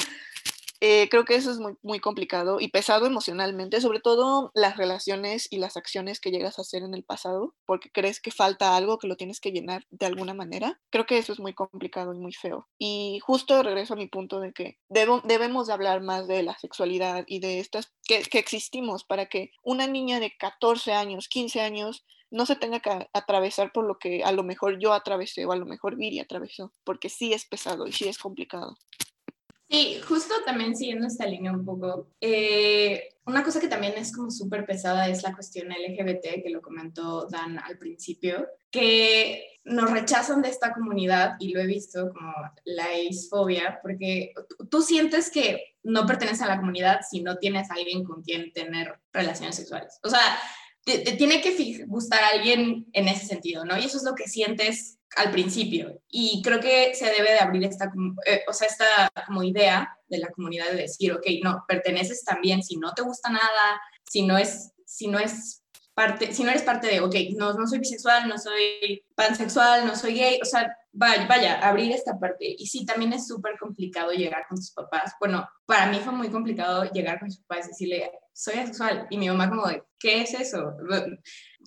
[0.85, 5.47] Eh, creo que eso es muy, muy complicado y pesado emocionalmente, sobre todo las relaciones
[5.49, 8.99] y las acciones que llegas a hacer en el pasado, porque crees que falta algo
[8.99, 10.81] que lo tienes que llenar de alguna manera.
[10.91, 12.69] Creo que eso es muy complicado y muy feo.
[12.79, 16.59] Y justo regreso a mi punto de que debo- debemos de hablar más de la
[16.59, 21.61] sexualidad y de estas que, que existimos para que una niña de 14 años, 15
[21.61, 25.53] años, no se tenga que atravesar por lo que a lo mejor yo atravesé o
[25.53, 28.77] a lo mejor Viri atravesó, porque sí es pesado y sí es complicado.
[29.73, 34.31] Sí, justo también siguiendo esta línea un poco, eh, una cosa que también es como
[34.31, 40.43] súper pesada es la cuestión LGBT, que lo comentó Dan al principio, que nos rechazan
[40.43, 44.35] de esta comunidad y lo he visto como la aisfobia, porque
[44.71, 48.53] tú sientes que no perteneces a la comunidad si no tienes a alguien con quien
[48.53, 49.99] tener relaciones sexuales.
[50.03, 50.21] O sea,
[50.85, 53.79] te, te tiene que gustar a alguien en ese sentido, ¿no?
[53.79, 56.01] Y eso es lo que sientes al principio.
[56.09, 57.93] Y creo que se debe de abrir esta,
[58.27, 62.63] eh, o sea, esta como idea de la comunidad de decir, ok, no, perteneces también
[62.63, 65.63] si no te gusta nada, si no es, si no es
[65.95, 69.95] parte, si no eres parte de, ok, no, no soy bisexual, no soy pansexual, no
[69.95, 72.55] soy gay, o sea, vaya, vaya, abrir esta parte.
[72.59, 75.13] Y sí, también es súper complicado llegar con tus papás.
[75.21, 79.07] Bueno, para mí fue muy complicado llegar con mis papás y decirle, soy asexual.
[79.11, 80.75] Y mi mamá como de, ¿qué es eso?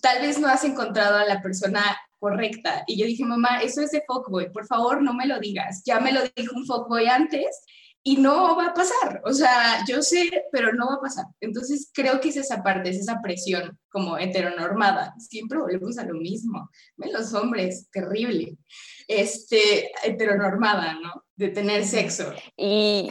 [0.02, 2.84] Tal vez no has encontrado a la persona correcta.
[2.86, 5.82] Y yo dije, mamá, eso es de fuckboy, por favor no me lo digas.
[5.84, 7.62] Ya me lo dijo un fuckboy antes
[8.02, 9.20] y no va a pasar.
[9.24, 11.24] O sea, yo sé, pero no va a pasar.
[11.40, 15.12] Entonces creo que es esa parte, es esa presión como heteronormada.
[15.18, 16.70] Siempre volvemos a lo mismo.
[16.96, 18.58] Ven los hombres, terrible.
[19.08, 21.24] Este, heteronormada, ¿no?
[21.34, 22.32] De tener sexo.
[22.56, 23.10] Y,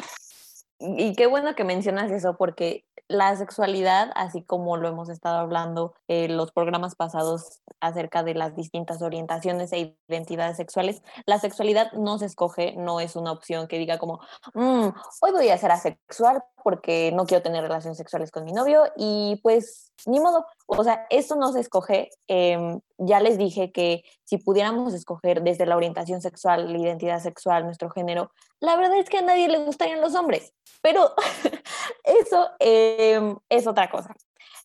[0.80, 5.94] y qué bueno que mencionas eso, porque la sexualidad, así como lo hemos estado hablando
[6.08, 12.18] en los programas pasados acerca de las distintas orientaciones e identidades sexuales, la sexualidad no
[12.18, 14.20] se escoge, no es una opción que diga como,
[14.56, 14.88] "Mm,
[15.22, 19.40] hoy voy a ser asexual porque no quiero tener relaciones sexuales con mi novio y
[19.44, 22.10] pues ni modo, o sea, esto no se escoge.
[22.28, 27.66] em, ya les dije que si pudiéramos escoger desde la orientación sexual, la identidad sexual,
[27.66, 31.14] nuestro género, la verdad es que a nadie le gustarían los hombres, pero
[32.04, 34.16] eso em, es otra cosa.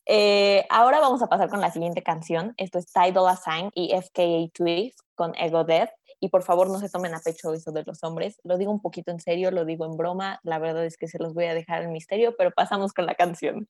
[0.05, 2.53] Eh, ahora vamos a pasar con la siguiente canción.
[2.57, 5.91] Esto es Ty Dolla Sign y FKA Twigs con Ego Death.
[6.19, 8.39] Y por favor no se tomen a pecho eso de los hombres.
[8.43, 10.39] Lo digo un poquito en serio, lo digo en broma.
[10.43, 13.15] La verdad es que se los voy a dejar en misterio, pero pasamos con la
[13.15, 13.67] canción.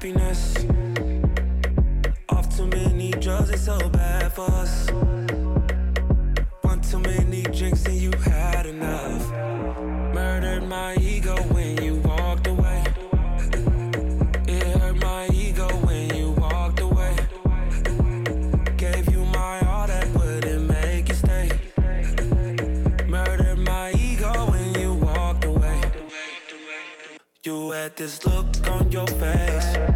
[0.00, 0.54] Happiness.
[2.30, 4.88] Off too many drugs, it's so bad for us.
[6.62, 9.30] One too many drinks and you had enough.
[10.14, 12.82] Murdered my ego when you walked away.
[14.48, 17.14] It hurt my ego when you walked away.
[18.78, 21.50] Gave you my all that wouldn't make you stay.
[23.06, 25.78] Murdered my ego when you walked away.
[27.44, 29.89] You had this look on your face.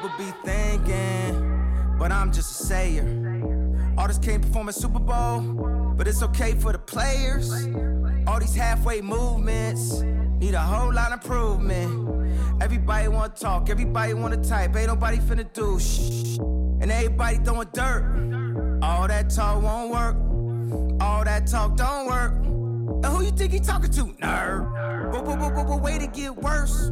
[0.00, 3.04] People be thinking, but I'm just a sayer.
[3.96, 5.40] Artists can't perform at Super Bowl,
[5.96, 7.50] but it's okay for the players.
[8.26, 10.00] All these halfway movements
[10.38, 12.62] need a whole lot of improvement.
[12.62, 16.38] Everybody wanna talk, everybody wanna type, ain't nobody finna do shh.
[16.80, 18.78] And everybody throwing dirt.
[18.82, 21.02] All that talk won't work.
[21.02, 22.34] All that talk don't work.
[22.34, 24.04] And who you think he talking to?
[24.04, 25.10] Nerd.
[25.10, 26.90] But, but, but, but, but way to get worse.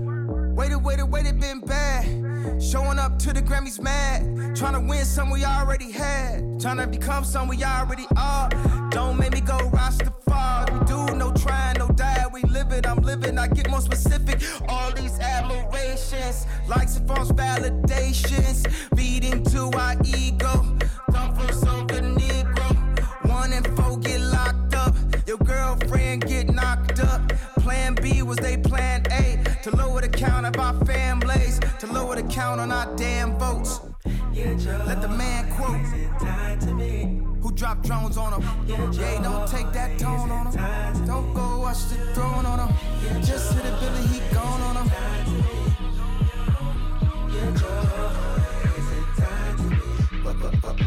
[0.57, 2.63] Waited, waited, waited, been bad.
[2.63, 4.57] Showing up to the Grammys mad.
[4.57, 6.59] Trying to win some we already had.
[6.59, 8.49] Trying to become some we already are.
[8.91, 10.73] Don't make me go Rastafari.
[10.73, 12.25] We do no trying, no die.
[12.33, 13.39] We live it, I'm living.
[13.39, 14.43] I get more specific.
[14.67, 18.67] All these admirations, likes and false validations.
[18.97, 20.79] Feeding to our ego.
[21.13, 23.29] Come from so good Negro.
[23.29, 24.95] One and four get locked up.
[25.27, 27.31] Your girlfriend get knocked up.
[27.61, 29.06] Plan B was they plan A.
[29.67, 31.59] To lower the count of our families.
[31.81, 33.81] To lower the count on our damn votes.
[34.07, 35.81] Let the man quote.
[37.43, 38.49] Who dropped drones on him?
[38.69, 41.05] Yeah, don't take that tone on him.
[41.05, 43.23] Don't go watch the throne on him.
[43.23, 44.91] Just hit a Billy, he gone on him.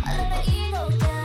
[0.06, 1.19] I let my ego down, and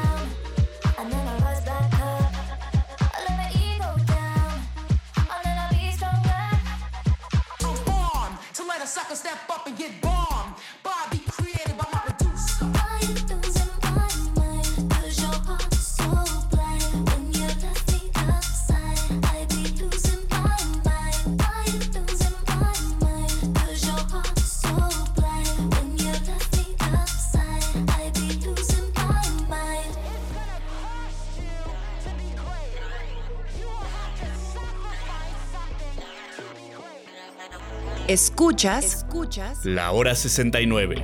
[38.09, 40.97] Escuchas, escuchas La hora 69.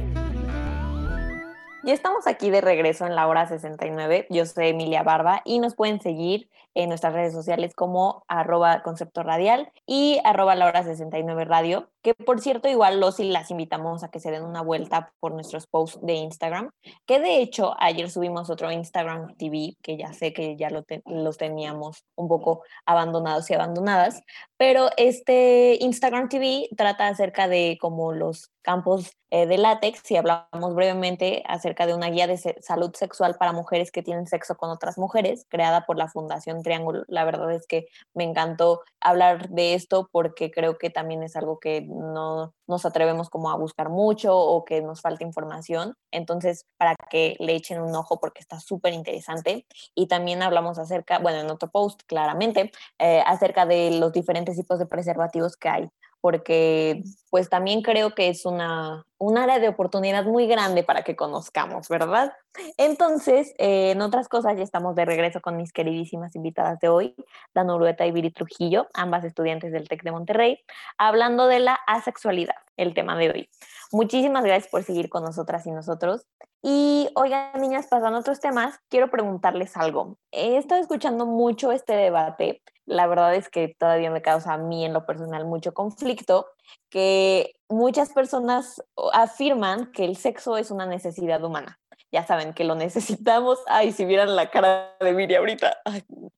[1.82, 4.26] Ya estamos aquí de regreso en la hora 69.
[4.28, 9.22] Yo soy Emilia Barba y nos pueden seguir en nuestras redes sociales como arroba concepto
[9.24, 14.04] radial y arroba la hora 69 radio, que por cierto igual los y las invitamos
[14.04, 16.70] a que se den una vuelta por nuestros posts de Instagram,
[17.06, 21.02] que de hecho ayer subimos otro Instagram TV, que ya sé que ya lo te-
[21.06, 24.22] los teníamos un poco abandonados y abandonadas,
[24.60, 30.74] pero este Instagram TV trata acerca de como los campos eh, de látex y hablamos
[30.74, 34.98] brevemente acerca de una guía de salud sexual para mujeres que tienen sexo con otras
[34.98, 37.04] mujeres, creada por la Fundación Triángulo.
[37.06, 41.58] La verdad es que me encantó hablar de esto porque creo que también es algo
[41.58, 45.94] que no nos atrevemos como a buscar mucho o que nos falta información.
[46.10, 49.64] Entonces, para que le echen un ojo porque está súper interesante.
[49.94, 54.78] Y también hablamos acerca, bueno, en otro post claramente, eh, acerca de los diferentes tipos
[54.78, 60.24] de preservativos que hay porque pues también creo que es una, un área de oportunidad
[60.24, 62.32] muy grande para que conozcamos, ¿verdad?
[62.76, 67.14] Entonces, eh, en otras cosas, ya estamos de regreso con mis queridísimas invitadas de hoy,
[67.54, 70.58] Dan Urueta y Viri Trujillo, ambas estudiantes del TEC de Monterrey,
[70.98, 73.50] hablando de la asexualidad, el tema de hoy.
[73.92, 76.26] Muchísimas gracias por seguir con nosotras y nosotros.
[76.62, 80.18] Y oigan, niñas, pasando a otros temas, quiero preguntarles algo.
[80.30, 82.62] He estado escuchando mucho este debate.
[82.90, 86.48] La verdad es que todavía me causa a mí en lo personal mucho conflicto,
[86.88, 91.78] que muchas personas afirman que el sexo es una necesidad humana.
[92.10, 93.60] Ya saben que lo necesitamos.
[93.68, 95.78] Ay, si vieran la cara de Miri ahorita.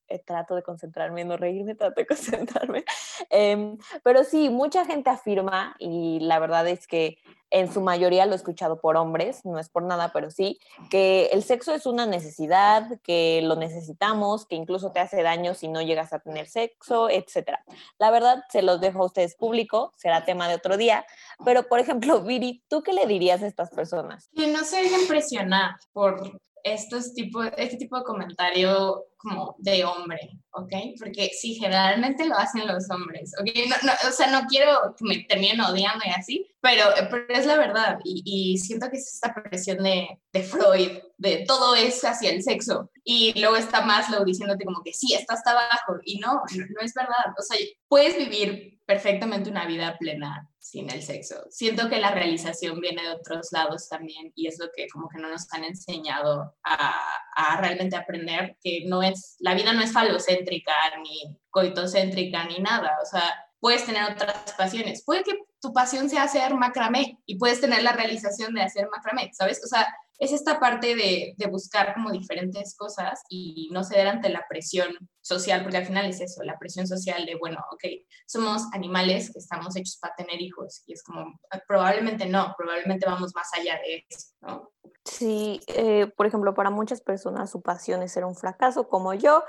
[0.09, 2.85] Eh, trato de concentrarme, no reírme, trato de concentrarme.
[3.31, 7.17] Em, pero sí, mucha gente afirma, y la verdad es que
[7.53, 10.59] en su mayoría lo he escuchado por hombres, no es por nada, pero sí,
[10.91, 15.69] que el sexo es una necesidad, que lo necesitamos, que incluso te hace daño si
[15.69, 17.63] no llegas a tener sexo, etcétera.
[17.99, 21.05] La verdad, se los dejo a ustedes público, será tema de otro día,
[21.45, 24.31] pero por ejemplo, Viri, ¿tú qué le dirías a estas personas?
[24.35, 30.39] Que no se dejen presionar por estos tipo, este tipo de comentario como de hombre,
[30.51, 30.73] ¿ok?
[30.99, 33.49] Porque sí, generalmente lo hacen los hombres, ¿ok?
[33.69, 37.47] No, no, o sea, no quiero que me terminen odiando y así, pero, pero es
[37.47, 42.05] la verdad y, y siento que es esta presión de, de Freud, de todo es
[42.05, 46.19] hacia el sexo y luego está Maslow diciéndote como que sí, está hasta abajo y
[46.19, 47.57] no, no, no es verdad, o sea,
[47.89, 51.37] puedes vivir perfectamente una vida plena sin el sexo.
[51.51, 55.19] Siento que la realización viene de otros lados también y es lo que como que
[55.19, 56.95] no nos han enseñado a,
[57.35, 62.99] a realmente aprender, que no es, la vida no es falocéntrica ni coitocéntrica ni nada,
[63.03, 63.23] o sea,
[63.61, 65.05] puedes tener otras pasiones.
[65.05, 69.31] Puede que tu pasión sea hacer macramé y puedes tener la realización de hacer macramé,
[69.33, 69.63] ¿sabes?
[69.65, 69.87] O sea,
[70.19, 74.89] es esta parte de, de, buscar como diferentes cosas y no ceder ante la presión
[75.21, 77.85] social, porque al final es eso, la presión social de, bueno, ok,
[78.27, 83.33] somos animales que estamos hechos para tener hijos y es como, probablemente no, probablemente vamos
[83.35, 84.73] más allá de eso, ¿no?
[85.05, 89.45] Sí, eh, por ejemplo, para muchas personas su pasión es ser un fracaso como yo,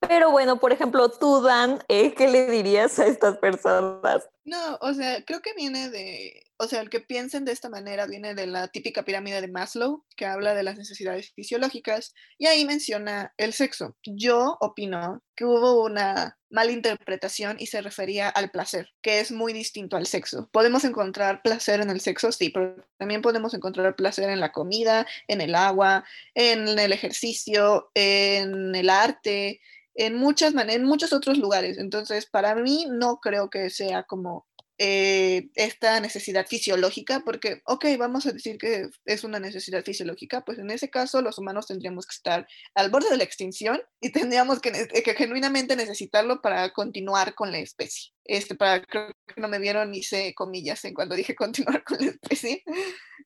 [0.00, 4.28] pero bueno, por ejemplo, tú, Dan, eh, ¿qué le dirías a estas personas?
[4.46, 8.06] No, o sea, creo que viene de, o sea, el que piensen de esta manera
[8.06, 12.64] viene de la típica pirámide de Maslow, que habla de las necesidades fisiológicas, y ahí
[12.64, 13.96] menciona el sexo.
[14.04, 19.52] Yo opino que hubo una mala interpretación y se refería al placer, que es muy
[19.52, 20.48] distinto al sexo.
[20.52, 22.30] ¿Podemos encontrar placer en el sexo?
[22.30, 27.90] Sí, pero también podemos encontrar placer en la comida, en el agua, en el ejercicio,
[27.94, 29.60] en el arte,
[29.96, 31.78] en muchas en muchos otros lugares.
[31.78, 34.46] Entonces, para mí no creo que sea como
[34.78, 40.58] eh, esta necesidad fisiológica, porque, ok, vamos a decir que es una necesidad fisiológica, pues
[40.58, 44.60] en ese caso los humanos tendríamos que estar al borde de la extinción y tendríamos
[44.60, 48.15] que, que genuinamente necesitarlo para continuar con la especie.
[48.28, 52.10] Este, para, creo que no me vieron, hice comillas en cuando dije continuar con la
[52.10, 52.62] especie.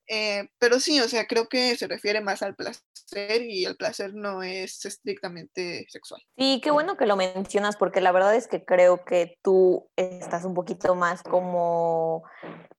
[0.07, 4.15] Eh, pero sí, o sea, creo que se refiere más al placer y el placer
[4.15, 6.21] no es estrictamente sexual.
[6.37, 10.45] Sí, qué bueno que lo mencionas porque la verdad es que creo que tú estás
[10.45, 12.25] un poquito más como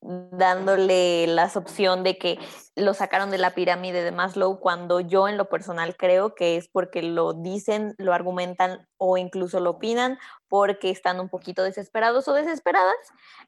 [0.01, 2.37] dándole las opción de que
[2.75, 6.69] lo sacaron de la pirámide de Maslow cuando yo en lo personal creo que es
[6.69, 10.17] porque lo dicen, lo argumentan o incluso lo opinan
[10.47, 12.95] porque están un poquito desesperados o desesperadas.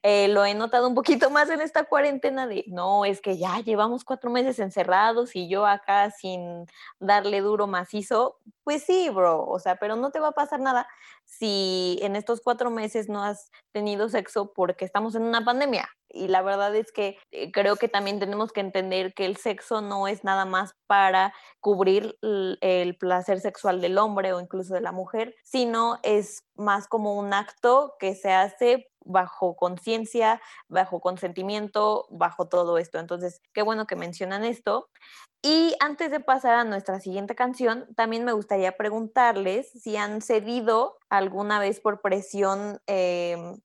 [0.02, 3.60] Eh, lo he notado un poquito más en esta cuarentena de, no, es que ya
[3.60, 6.66] llevamos cuatro meses encerrados y yo acá sin
[7.00, 10.88] darle duro macizo, pues sí, bro, o sea, pero no te va a pasar nada
[11.38, 15.90] si en estos cuatro meses no has tenido sexo porque estamos en una pandemia.
[16.10, 19.82] Y la verdad es que eh, creo que también tenemos que entender que el sexo
[19.82, 24.92] no es nada más para cubrir el placer sexual del hombre o incluso de la
[24.92, 32.48] mujer, sino es más como un acto que se hace bajo conciencia, bajo consentimiento, bajo
[32.48, 33.00] todo esto.
[33.00, 34.90] Entonces, qué bueno que mencionan esto.
[35.42, 40.98] Y antes de pasar a nuestra siguiente canción, también me gustaría preguntarles si han cedido
[41.10, 43.60] alguna vez por presión em,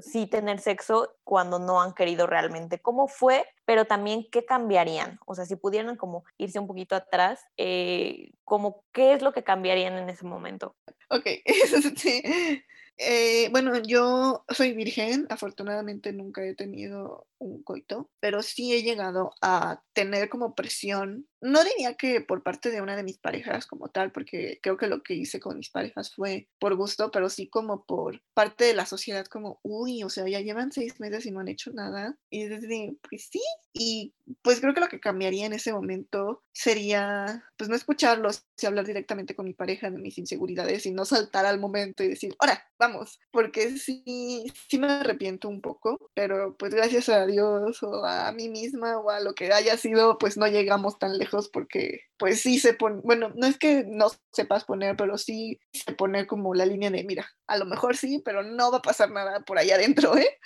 [0.00, 2.80] sí tener sexo cuando no han querido realmente.
[2.80, 3.46] ¿Cómo fue?
[3.64, 5.18] Pero también, ¿qué cambiarían?
[5.26, 9.44] O sea, si pudieran como irse un poquito atrás, eh, como, ¿qué es lo que
[9.44, 10.76] cambiarían en ese momento?
[11.10, 11.26] Ok.
[12.96, 19.32] Eh, bueno, yo soy virgen, afortunadamente nunca he tenido un coito, pero sí he llegado
[19.42, 23.88] a tener como presión, no diría que por parte de una de mis parejas como
[23.88, 27.48] tal, porque creo que lo que hice con mis parejas fue por gusto, pero sí
[27.48, 31.30] como por parte de la sociedad, como, uy, o sea, ya llevan seis meses y
[31.32, 32.16] no han hecho nada.
[32.30, 33.42] Y es de, pues sí,
[33.74, 38.64] y pues creo que lo que cambiaría en ese momento sería, pues no escucharlos y
[38.64, 42.34] hablar directamente con mi pareja de mis inseguridades y no saltar al momento y decir,
[42.38, 48.04] ahora, vamos, porque sí, sí me arrepiento un poco, pero pues gracias a Dios o
[48.06, 52.00] a mí misma o a lo que haya sido, pues no llegamos tan lejos porque
[52.16, 56.26] pues sí se pone, bueno, no es que no sepas poner, pero sí se pone
[56.26, 59.40] como la línea de, mira, a lo mejor sí, pero no va a pasar nada
[59.40, 60.38] por allá adentro, ¿eh?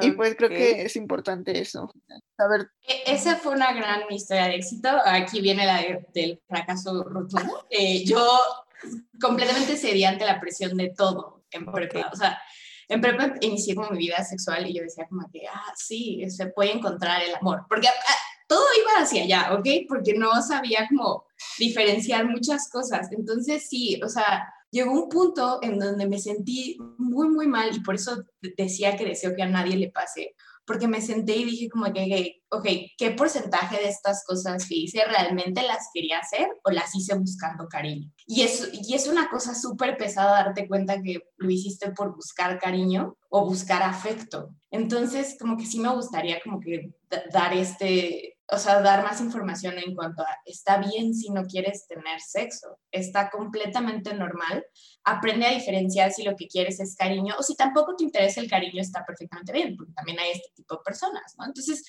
[0.00, 1.92] Y pues creo que es importante eso,
[2.34, 4.88] saber E- Esa fue una gran historia de éxito.
[5.04, 7.66] Aquí viene la de- del fracaso rotundo.
[7.68, 8.26] Eh, yo
[9.20, 12.08] completamente cedí ante la presión de todo en prepa.
[12.10, 12.40] O sea,
[12.88, 16.46] en prepa inicié como mi vida sexual y yo decía como que, ah, sí, se
[16.46, 17.66] puede encontrar el amor.
[17.68, 18.14] Porque ah,
[18.52, 19.66] todo iba hacia allá, ¿ok?
[19.88, 21.24] Porque no sabía como
[21.58, 23.10] diferenciar muchas cosas.
[23.10, 27.80] Entonces, sí, o sea, llegó un punto en donde me sentí muy, muy mal y
[27.80, 28.24] por eso
[28.58, 30.34] decía que deseo que a nadie le pase
[30.64, 35.04] porque me senté y dije como que, ok, ¿qué porcentaje de estas cosas que hice
[35.04, 38.10] realmente las quería hacer o las hice buscando cariño?
[38.26, 42.60] Y es, y es una cosa súper pesada darte cuenta que lo hiciste por buscar
[42.60, 44.50] cariño o buscar afecto.
[44.70, 49.20] Entonces, como que sí me gustaría como que da- dar este, o sea, dar más
[49.22, 54.64] información en cuanto a, está bien si no quieres tener sexo, está completamente normal,
[55.04, 58.50] aprende a diferenciar si lo que quieres es cariño o si tampoco te interesa el
[58.50, 61.46] cariño, está perfectamente bien, porque también hay este tipo de personas, ¿no?
[61.46, 61.82] Entonces,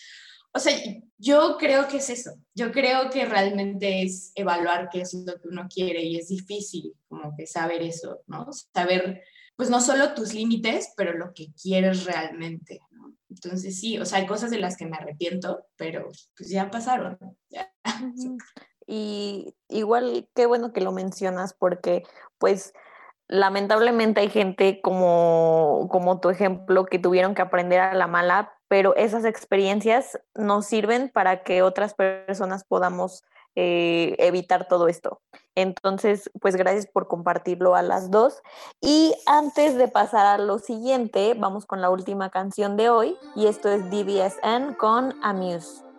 [0.53, 0.73] o sea,
[1.17, 5.49] yo creo que es eso, yo creo que realmente es evaluar qué es lo que
[5.49, 8.47] uno quiere y es difícil como que saber eso, ¿no?
[8.73, 9.21] Saber,
[9.57, 12.79] pues no solo tus límites, pero lo que quieres realmente.
[13.33, 17.17] Entonces sí, o sea, hay cosas de las que me arrepiento, pero pues ya pasaron.
[18.85, 22.03] Y igual, qué bueno que lo mencionas porque
[22.37, 22.73] pues
[23.27, 28.95] lamentablemente hay gente como, como tu ejemplo que tuvieron que aprender a la mala, pero
[28.95, 33.23] esas experiencias nos sirven para que otras personas podamos
[33.55, 35.21] eh, evitar todo esto.
[35.55, 38.41] Entonces, pues gracias por compartirlo a las dos.
[38.81, 43.47] Y antes de pasar a lo siguiente, vamos con la última canción de hoy y
[43.47, 45.92] esto es DBSN con Amuse.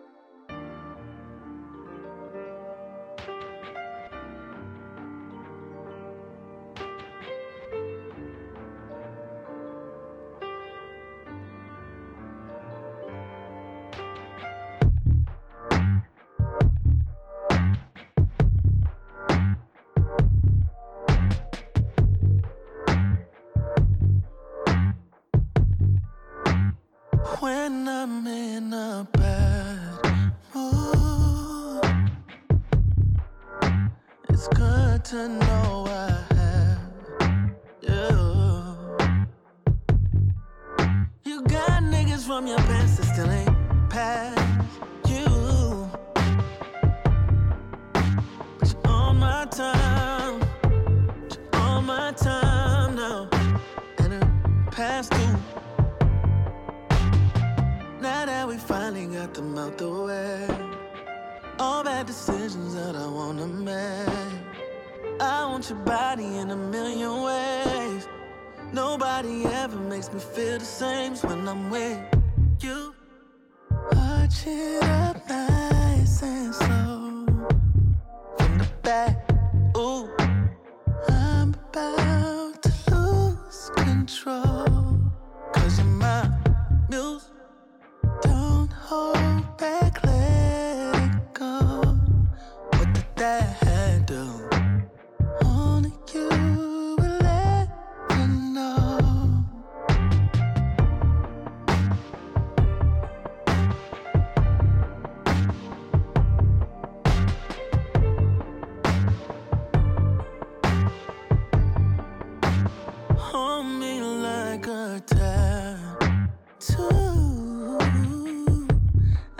[115.01, 115.79] A.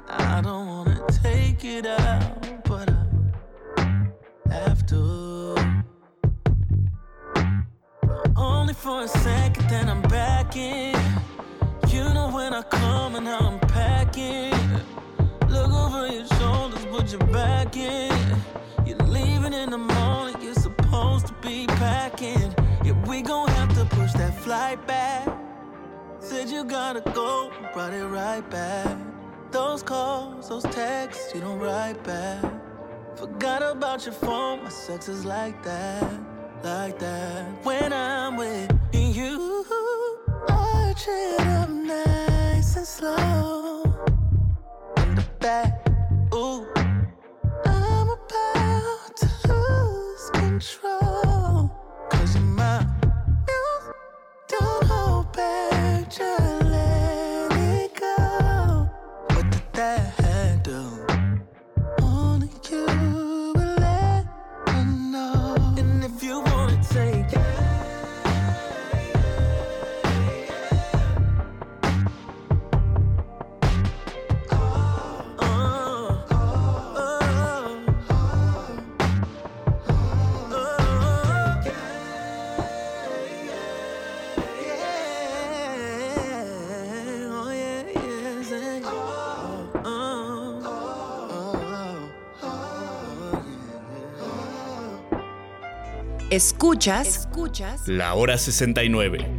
[0.09, 5.55] I don't wanna take it out, but I have to.
[8.37, 9.34] Only for a second,
[26.55, 28.97] you gotta go, brought it right back.
[29.51, 32.45] Those calls, those texts, you don't write back.
[33.17, 36.05] Forgot about your phone, my sex is like that,
[36.63, 37.45] like that.
[37.65, 39.65] When I'm with you,
[40.49, 43.83] arch it up nice and slow.
[44.99, 45.89] In the back,
[46.33, 46.67] ooh.
[47.67, 51.71] I'm about to lose control.
[52.11, 52.87] Cause you're my.
[54.49, 56.44] Don't hold back, just
[96.35, 99.34] Escuchas, escuchas La hora 69.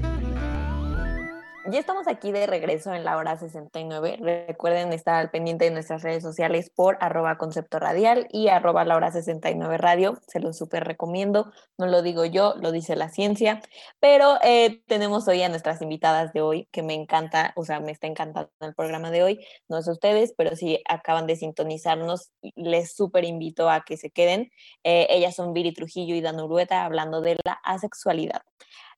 [1.76, 4.20] Ya estamos aquí de regreso en la hora 69.
[4.48, 8.96] Recuerden estar al pendiente de nuestras redes sociales por arroba concepto radial y arroba la
[8.96, 10.18] hora 69 radio.
[10.26, 11.52] Se los súper recomiendo.
[11.78, 13.62] No lo digo yo, lo dice la ciencia.
[14.00, 17.92] Pero eh, tenemos hoy a nuestras invitadas de hoy, que me encanta, o sea, me
[17.92, 19.46] está encantando el programa de hoy.
[19.68, 24.50] No sé ustedes, pero si acaban de sintonizarnos, les súper invito a que se queden.
[24.86, 28.44] Eh, ellas son Viri Trujillo y Dan Urueta hablando de la asexualidad.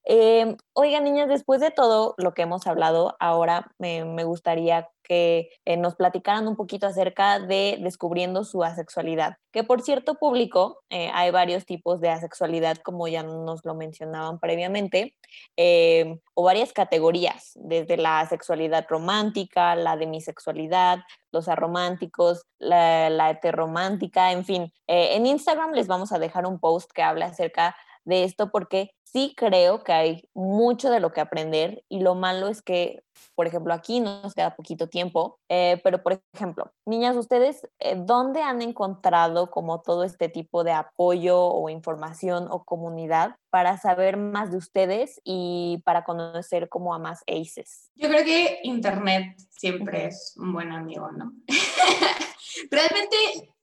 [0.09, 5.75] Eh, oigan, niñas, después de todo lo que hemos hablado, ahora me, gustaría que eh,
[5.75, 9.35] nos platicaran un poquito acerca de descubriendo su asexualidad.
[9.51, 14.39] Que por cierto, público, eh, hay varios tipos de asexualidad, como ya nos lo mencionaban
[14.39, 15.13] previamente,
[15.57, 20.99] eh, o varias categorías, desde la sexualidad romántica, la demisexualidad,
[21.33, 24.73] los arománticos, la, la heteromántica, en fin.
[24.87, 27.75] Eh, en Instagram les vamos a dejar un post que habla acerca
[28.07, 32.47] de esto porque sí creo que hay mucho de lo que aprender y lo malo
[32.47, 33.03] es que,
[33.35, 38.41] por ejemplo, aquí nos queda poquito tiempo, eh, pero por ejemplo, niñas, ustedes, eh, ¿dónde
[38.41, 44.51] han encontrado como todo este tipo de apoyo o información o comunidad para saber más
[44.51, 47.91] de ustedes y para conocer como a más ACEs?
[47.95, 51.33] Yo creo que Internet siempre es un buen amigo, ¿no?
[52.71, 53.15] Realmente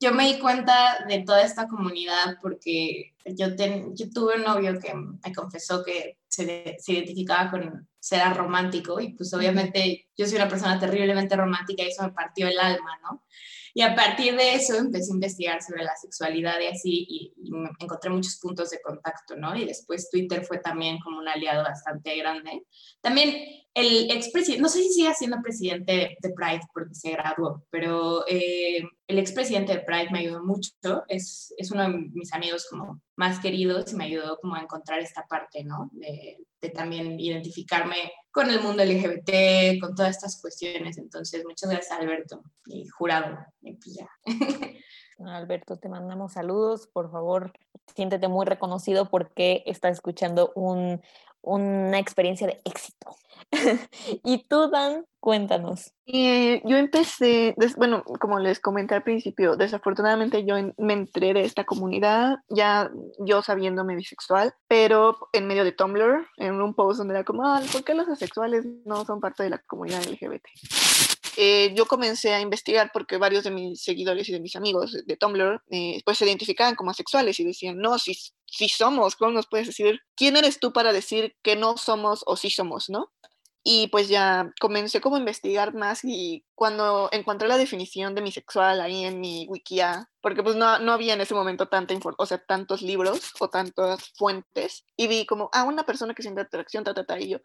[0.04, 4.78] yo me di cuenta de toda esta comunidad porque yo, ten- yo tuve un novio
[4.78, 10.36] que me confesó que se, se identificaba con ser romántico y pues obviamente yo soy
[10.36, 13.22] una persona terriblemente romántica y eso me partió el alma, ¿no?
[13.76, 17.50] Y a partir de eso empecé a investigar sobre la sexualidad y así, y, y
[17.80, 19.56] encontré muchos puntos de contacto, ¿no?
[19.56, 22.62] Y después Twitter fue también como un aliado bastante grande.
[23.00, 23.34] También
[23.74, 28.84] el expresidente, no sé si sigue siendo presidente de Pride porque se graduó, pero eh,
[29.08, 30.70] el expresidente de Pride me ayudó mucho,
[31.08, 35.00] es, es uno de mis amigos como más queridos y me ayudó como a encontrar
[35.00, 35.90] esta parte, ¿no?
[35.92, 40.98] De, de también identificarme con el mundo LGBT, con todas estas cuestiones.
[40.98, 43.38] Entonces, muchas gracias Alberto y jurado.
[43.62, 44.08] Y pues ya.
[45.26, 46.88] Alberto, te mandamos saludos.
[46.88, 47.52] Por favor,
[47.94, 51.00] siéntete muy reconocido porque estás escuchando un,
[51.44, 53.16] una experiencia de éxito.
[54.24, 55.92] y tú, Dan, cuéntanos.
[56.04, 61.64] Y yo empecé, bueno, como les comenté al principio, desafortunadamente yo me entré de esta
[61.64, 67.24] comunidad, ya yo sabiéndome bisexual, pero en medio de Tumblr, en un post donde era
[67.24, 70.44] como, "Ah, ¿por qué los asexuales no son parte de la comunidad LGBT?
[71.36, 75.16] Eh, yo comencé a investigar porque varios de mis seguidores y de mis amigos de
[75.16, 78.16] Tumblr eh, pues se identificaban como asexuales y decían, no, si,
[78.46, 80.00] si somos, ¿cómo nos puedes decir?
[80.16, 83.12] ¿Quién eres tú para decir que no somos o sí somos, no?
[83.64, 88.30] Y pues ya comencé como a investigar más y cuando encontré la definición de mi
[88.30, 92.26] sexual ahí en mi wikia, porque pues no, no había en ese momento tanta o
[92.26, 96.84] sea, tantos libros o tantas fuentes, y vi como, ah, una persona que siente atracción,
[96.84, 97.38] ta, ta, ta, y yo,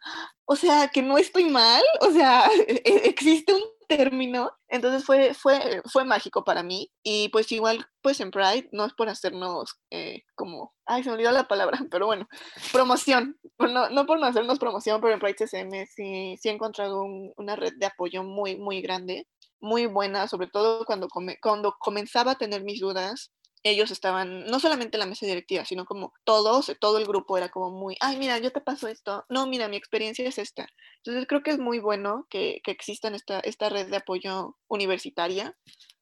[0.46, 5.82] o sea, que no estoy mal, o sea, e- existe un término, entonces fue, fue,
[5.92, 10.24] fue mágico para mí, y pues igual, pues en Pride, no es por hacernos eh,
[10.36, 12.28] como, ay, se me olvidó la palabra, pero bueno,
[12.72, 17.02] promoción, no, no por no hacernos promoción, pero en Pride CCM sí, sí he encontrado
[17.02, 19.28] un- una red de apoyo muy, muy grande,
[19.60, 21.08] muy buena, sobre todo cuando,
[21.42, 23.32] cuando comenzaba a tener mis dudas.
[23.62, 27.50] Ellos estaban, no solamente en la mesa directiva, sino como todos, todo el grupo era
[27.50, 29.26] como muy, ay, mira, yo te paso esto.
[29.28, 30.70] No, mira, mi experiencia es esta.
[31.04, 35.58] Entonces creo que es muy bueno que, que exista esta, esta red de apoyo universitaria,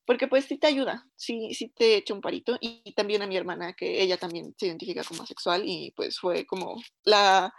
[0.08, 2.58] porque pues sí te ayuda, sí, sí te echa un parito.
[2.62, 6.46] Y, también a mi hermana, que ella también se identifica como asexual y pues fue
[6.46, 7.54] como la,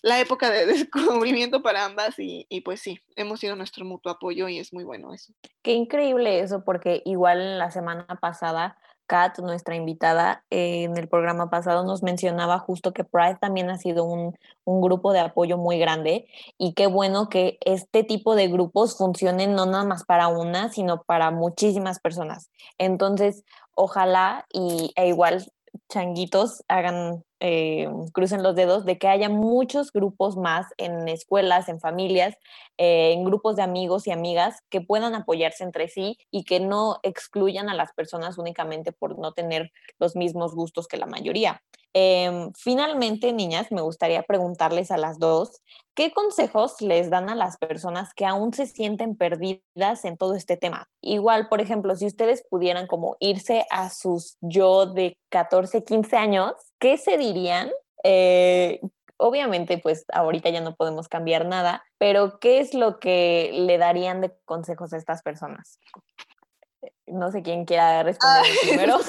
[0.00, 4.48] la época de descubrimiento para ambas y, y pues sí, hemos sido nuestro mutuo apoyo
[4.48, 5.34] y es muy bueno eso.
[5.62, 8.78] Qué increíble eso, porque igual la semana pasada,
[9.10, 14.04] Kat, nuestra invitada en el programa pasado, nos mencionaba justo que Pride también ha sido
[14.04, 18.96] un, un grupo de apoyo muy grande y qué bueno que este tipo de grupos
[18.96, 22.50] funcionen no nada más para una, sino para muchísimas personas.
[22.78, 23.42] Entonces,
[23.74, 25.44] ojalá y e igual
[25.88, 31.80] changuitos hagan, eh, crucen los dedos de que haya muchos grupos más en escuelas, en
[31.80, 32.36] familias,
[32.78, 36.98] eh, en grupos de amigos y amigas que puedan apoyarse entre sí y que no
[37.02, 41.62] excluyan a las personas únicamente por no tener los mismos gustos que la mayoría.
[41.92, 45.60] Em, finalmente, niñas, me gustaría preguntarles a las dos,
[45.94, 50.56] ¿qué consejos les dan a las personas que aún se sienten perdidas en todo este
[50.56, 50.88] tema?
[51.00, 56.54] Igual, por ejemplo, si ustedes pudieran como irse a sus yo de 14, 15 años,
[56.80, 57.70] ¿qué se dirían?
[58.02, 58.80] Eh,
[59.16, 64.20] obviamente, pues ahorita ya no podemos cambiar nada, pero ¿qué es lo que le darían
[64.20, 65.78] de consejos a estas personas?
[67.06, 68.98] No sé quién quiera responder primero.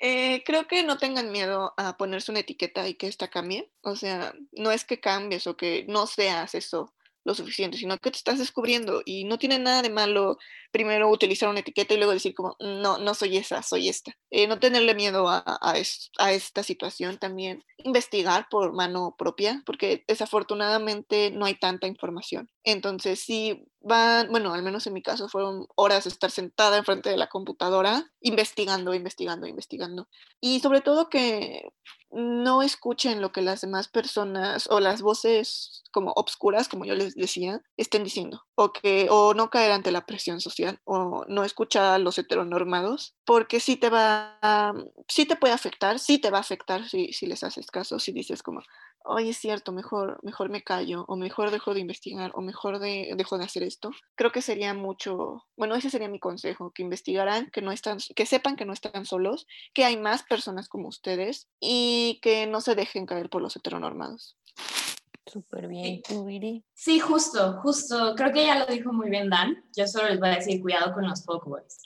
[0.00, 3.68] Eh, creo que no tengan miedo a ponerse una etiqueta y que esta cambie.
[3.82, 6.94] O sea, no es que cambies o que no seas eso
[7.28, 10.38] lo suficiente, sino que te estás descubriendo y no tiene nada de malo
[10.72, 14.12] primero utilizar una etiqueta y luego decir como, no, no soy esa, soy esta.
[14.30, 17.62] Eh, no tenerle miedo a, a, es- a esta situación también.
[17.78, 22.50] Investigar por mano propia, porque desafortunadamente no hay tanta información.
[22.70, 27.08] Entonces, sí van, bueno, al menos en mi caso fueron horas de estar sentada enfrente
[27.08, 30.06] de la computadora, investigando, investigando, investigando.
[30.38, 31.62] Y sobre todo que
[32.10, 37.14] no escuchen lo que las demás personas o las voces como obscuras, como yo les
[37.14, 41.94] decía, estén diciendo, o que o no caer ante la presión social o no escuchar
[41.94, 44.74] a los heteronormados, porque sí te va,
[45.08, 48.42] sí te puede afectar, sí te va a afectar si les haces caso, si dices
[48.42, 48.60] como,
[49.04, 53.12] oye, es cierto, mejor, mejor me callo, o mejor dejo de investigar, o mejor de,
[53.16, 53.90] dejo de hacer esto.
[54.16, 58.26] Creo que sería mucho, bueno, ese sería mi consejo, que investigaran, que no están, que
[58.26, 62.74] sepan que no están solos, que hay más personas como ustedes y que no se
[62.74, 64.36] dejen caer por los heteronormados.
[65.30, 66.64] Súper bien, tú, Viri.
[66.74, 68.14] Sí, justo, justo.
[68.16, 69.64] Creo que ya lo dijo muy bien Dan.
[69.76, 71.82] Yo solo les voy a decir cuidado con los fuckboys.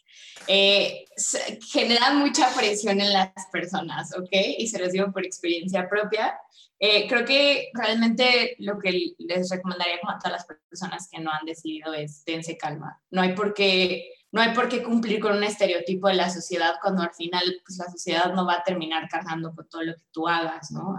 [0.47, 4.29] Eh, se- genera mucha presión en las personas, ¿ok?
[4.59, 6.39] Y se los digo por experiencia propia.
[6.79, 11.31] Eh, creo que realmente lo que les recomendaría como a todas las personas que no
[11.31, 13.01] han decidido es dense calma.
[13.11, 16.75] No hay por qué, no hay por qué cumplir con un estereotipo de la sociedad
[16.83, 20.03] cuando al final pues, la sociedad no va a terminar cargando con todo lo que
[20.11, 20.97] tú hagas, ¿no?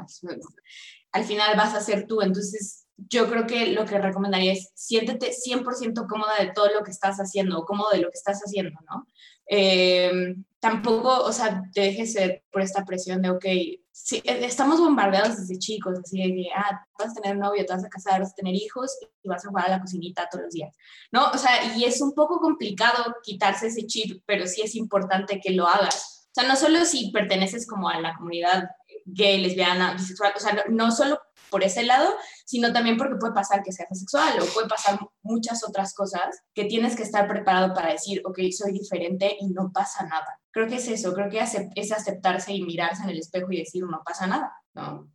[1.14, 2.22] Al final vas a ser tú.
[2.22, 6.92] Entonces, yo creo que lo que recomendaría es siéntete 100% cómoda de todo lo que
[6.92, 9.08] estás haciendo o cómodo de lo que estás haciendo, ¿no?
[9.48, 12.16] Eh, tampoco, o sea, te dejes
[12.52, 13.46] por esta presión de, ok,
[13.92, 17.74] sí, eh, estamos bombardeados desde chicos, así de que, ah, vas a tener novio, te
[17.74, 20.46] vas a casar, vas a tener hijos y vas a jugar a la cocinita todos
[20.46, 20.76] los días,
[21.12, 21.30] ¿no?
[21.32, 25.52] O sea, y es un poco complicado quitarse ese chip, pero sí es importante que
[25.52, 26.30] lo hagas.
[26.36, 28.70] O sea, no solo si perteneces como a la comunidad
[29.06, 32.14] gay, lesbiana, bisexual, o sea, no, solo por ese lado,
[32.46, 36.66] sino también porque puede pasar que seas asexual o puede pasar muchas otras cosas que
[36.66, 40.40] tienes que estar preparado para decir, ok, soy diferente y no pasa nada.
[40.52, 41.40] Creo que es eso, creo que
[41.76, 45.10] es aceptarse y mirarse en el espejo y decir, no pasa nada, ¿no?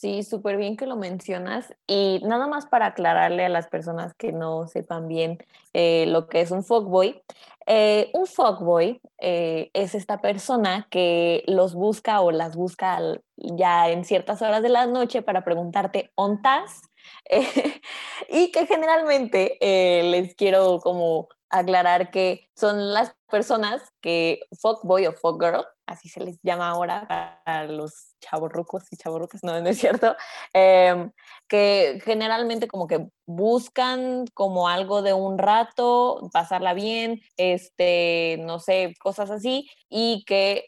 [0.00, 1.74] Sí, súper bien que lo mencionas.
[1.88, 5.38] Y nada más para aclararle a las personas que no sepan bien
[5.72, 7.20] eh, lo que es un fuckboy.
[7.66, 13.00] Eh, un fuckboy eh, es esta persona que los busca o las busca
[13.36, 16.80] ya en ciertas horas de la noche para preguntarte ¿ontas?
[18.28, 25.64] y que generalmente les quiero como aclarar que son las personas que fuckboy o fuckgirl,
[25.86, 30.16] así se les llama ahora para los chavorrucos y chavorrucas, no, no es cierto,
[30.52, 31.10] em,
[31.48, 38.94] que generalmente como que buscan como algo de un rato, pasarla bien, este, no sé,
[39.00, 40.66] cosas así, y que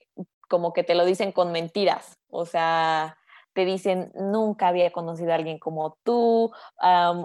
[0.49, 3.17] como que te lo dicen con mentiras, o sea,
[3.53, 6.53] te dicen, nunca había conocido a alguien como tú,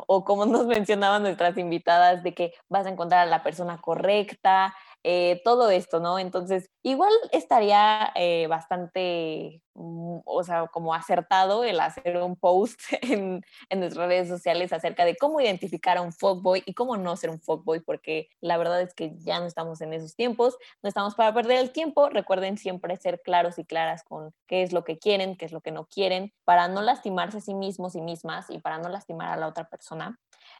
[0.07, 4.75] o como nos mencionaban nuestras invitadas, de que vas a encontrar a la persona correcta,
[5.07, 6.17] eh, todo esto, ¿no?
[6.17, 13.43] Entonces, igual estaría eh, bastante, mm, o sea, como acertado el hacer un post en,
[13.69, 17.29] en nuestras redes sociales acerca de cómo identificar a un fuckboy y cómo no ser
[17.29, 21.13] un fuckboy, porque la verdad es que ya no estamos en esos tiempos, no estamos
[21.13, 24.97] para perder el tiempo, recuerden siempre ser claros y claras con qué es lo que
[24.97, 28.49] quieren, qué es lo que no quieren, para no lastimarse a sí mismos y mismas
[28.49, 30.19] y para no lastimar a la otra persona.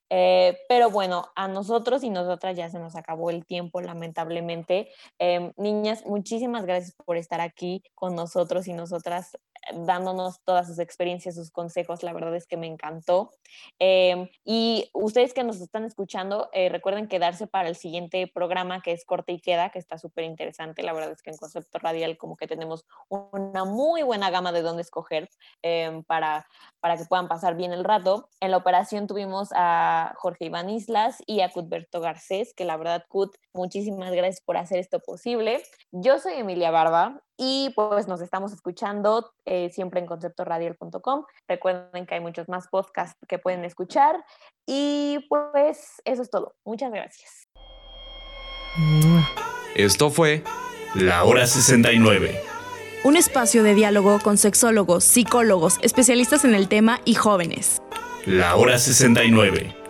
[0.10, 4.90] Eh, pero bueno, a nosotros y nosotras ya se nos acabó el tiempo, lamentablemente.
[5.20, 9.38] Eh, niñas, muchísimas gracias por estar aquí con nosotros y nosotras
[9.74, 12.04] dándonos todas sus experiencias, sus consejos.
[12.04, 13.32] La verdad es que me encantó.
[13.80, 18.92] Eh, y ustedes que nos están escuchando, eh, recuerden quedarse para el siguiente programa que
[18.92, 20.84] es Corte y Queda, que está súper interesante.
[20.84, 24.62] La verdad es que en Concepto Radial como que tenemos una muy buena gama de
[24.62, 25.30] dónde escoger
[25.64, 26.48] eh, para,
[26.80, 28.30] para que puedan pasar bien el rato.
[28.40, 33.06] En la operación tuvimos a Jorge Iván Islas y a Cutberto Garcés, que la verdad,
[33.08, 35.64] Cut, muchísimas gracias por hacer esto posible.
[35.92, 41.26] Yo soy Emilia Barba y pues nos estamos escuchando eh, siempre en conceptoradial.com.
[41.48, 44.24] Recuerden que hay muchos más podcasts que pueden escuchar
[44.66, 46.56] y pues eso es todo.
[46.66, 47.48] Muchas gracias.
[49.76, 50.44] Esto fue
[50.94, 52.42] La Hora 69.
[53.04, 57.82] Un espacio de diálogo con sexólogos, psicólogos, especialistas en el tema y jóvenes.
[58.26, 59.85] La Hora 69.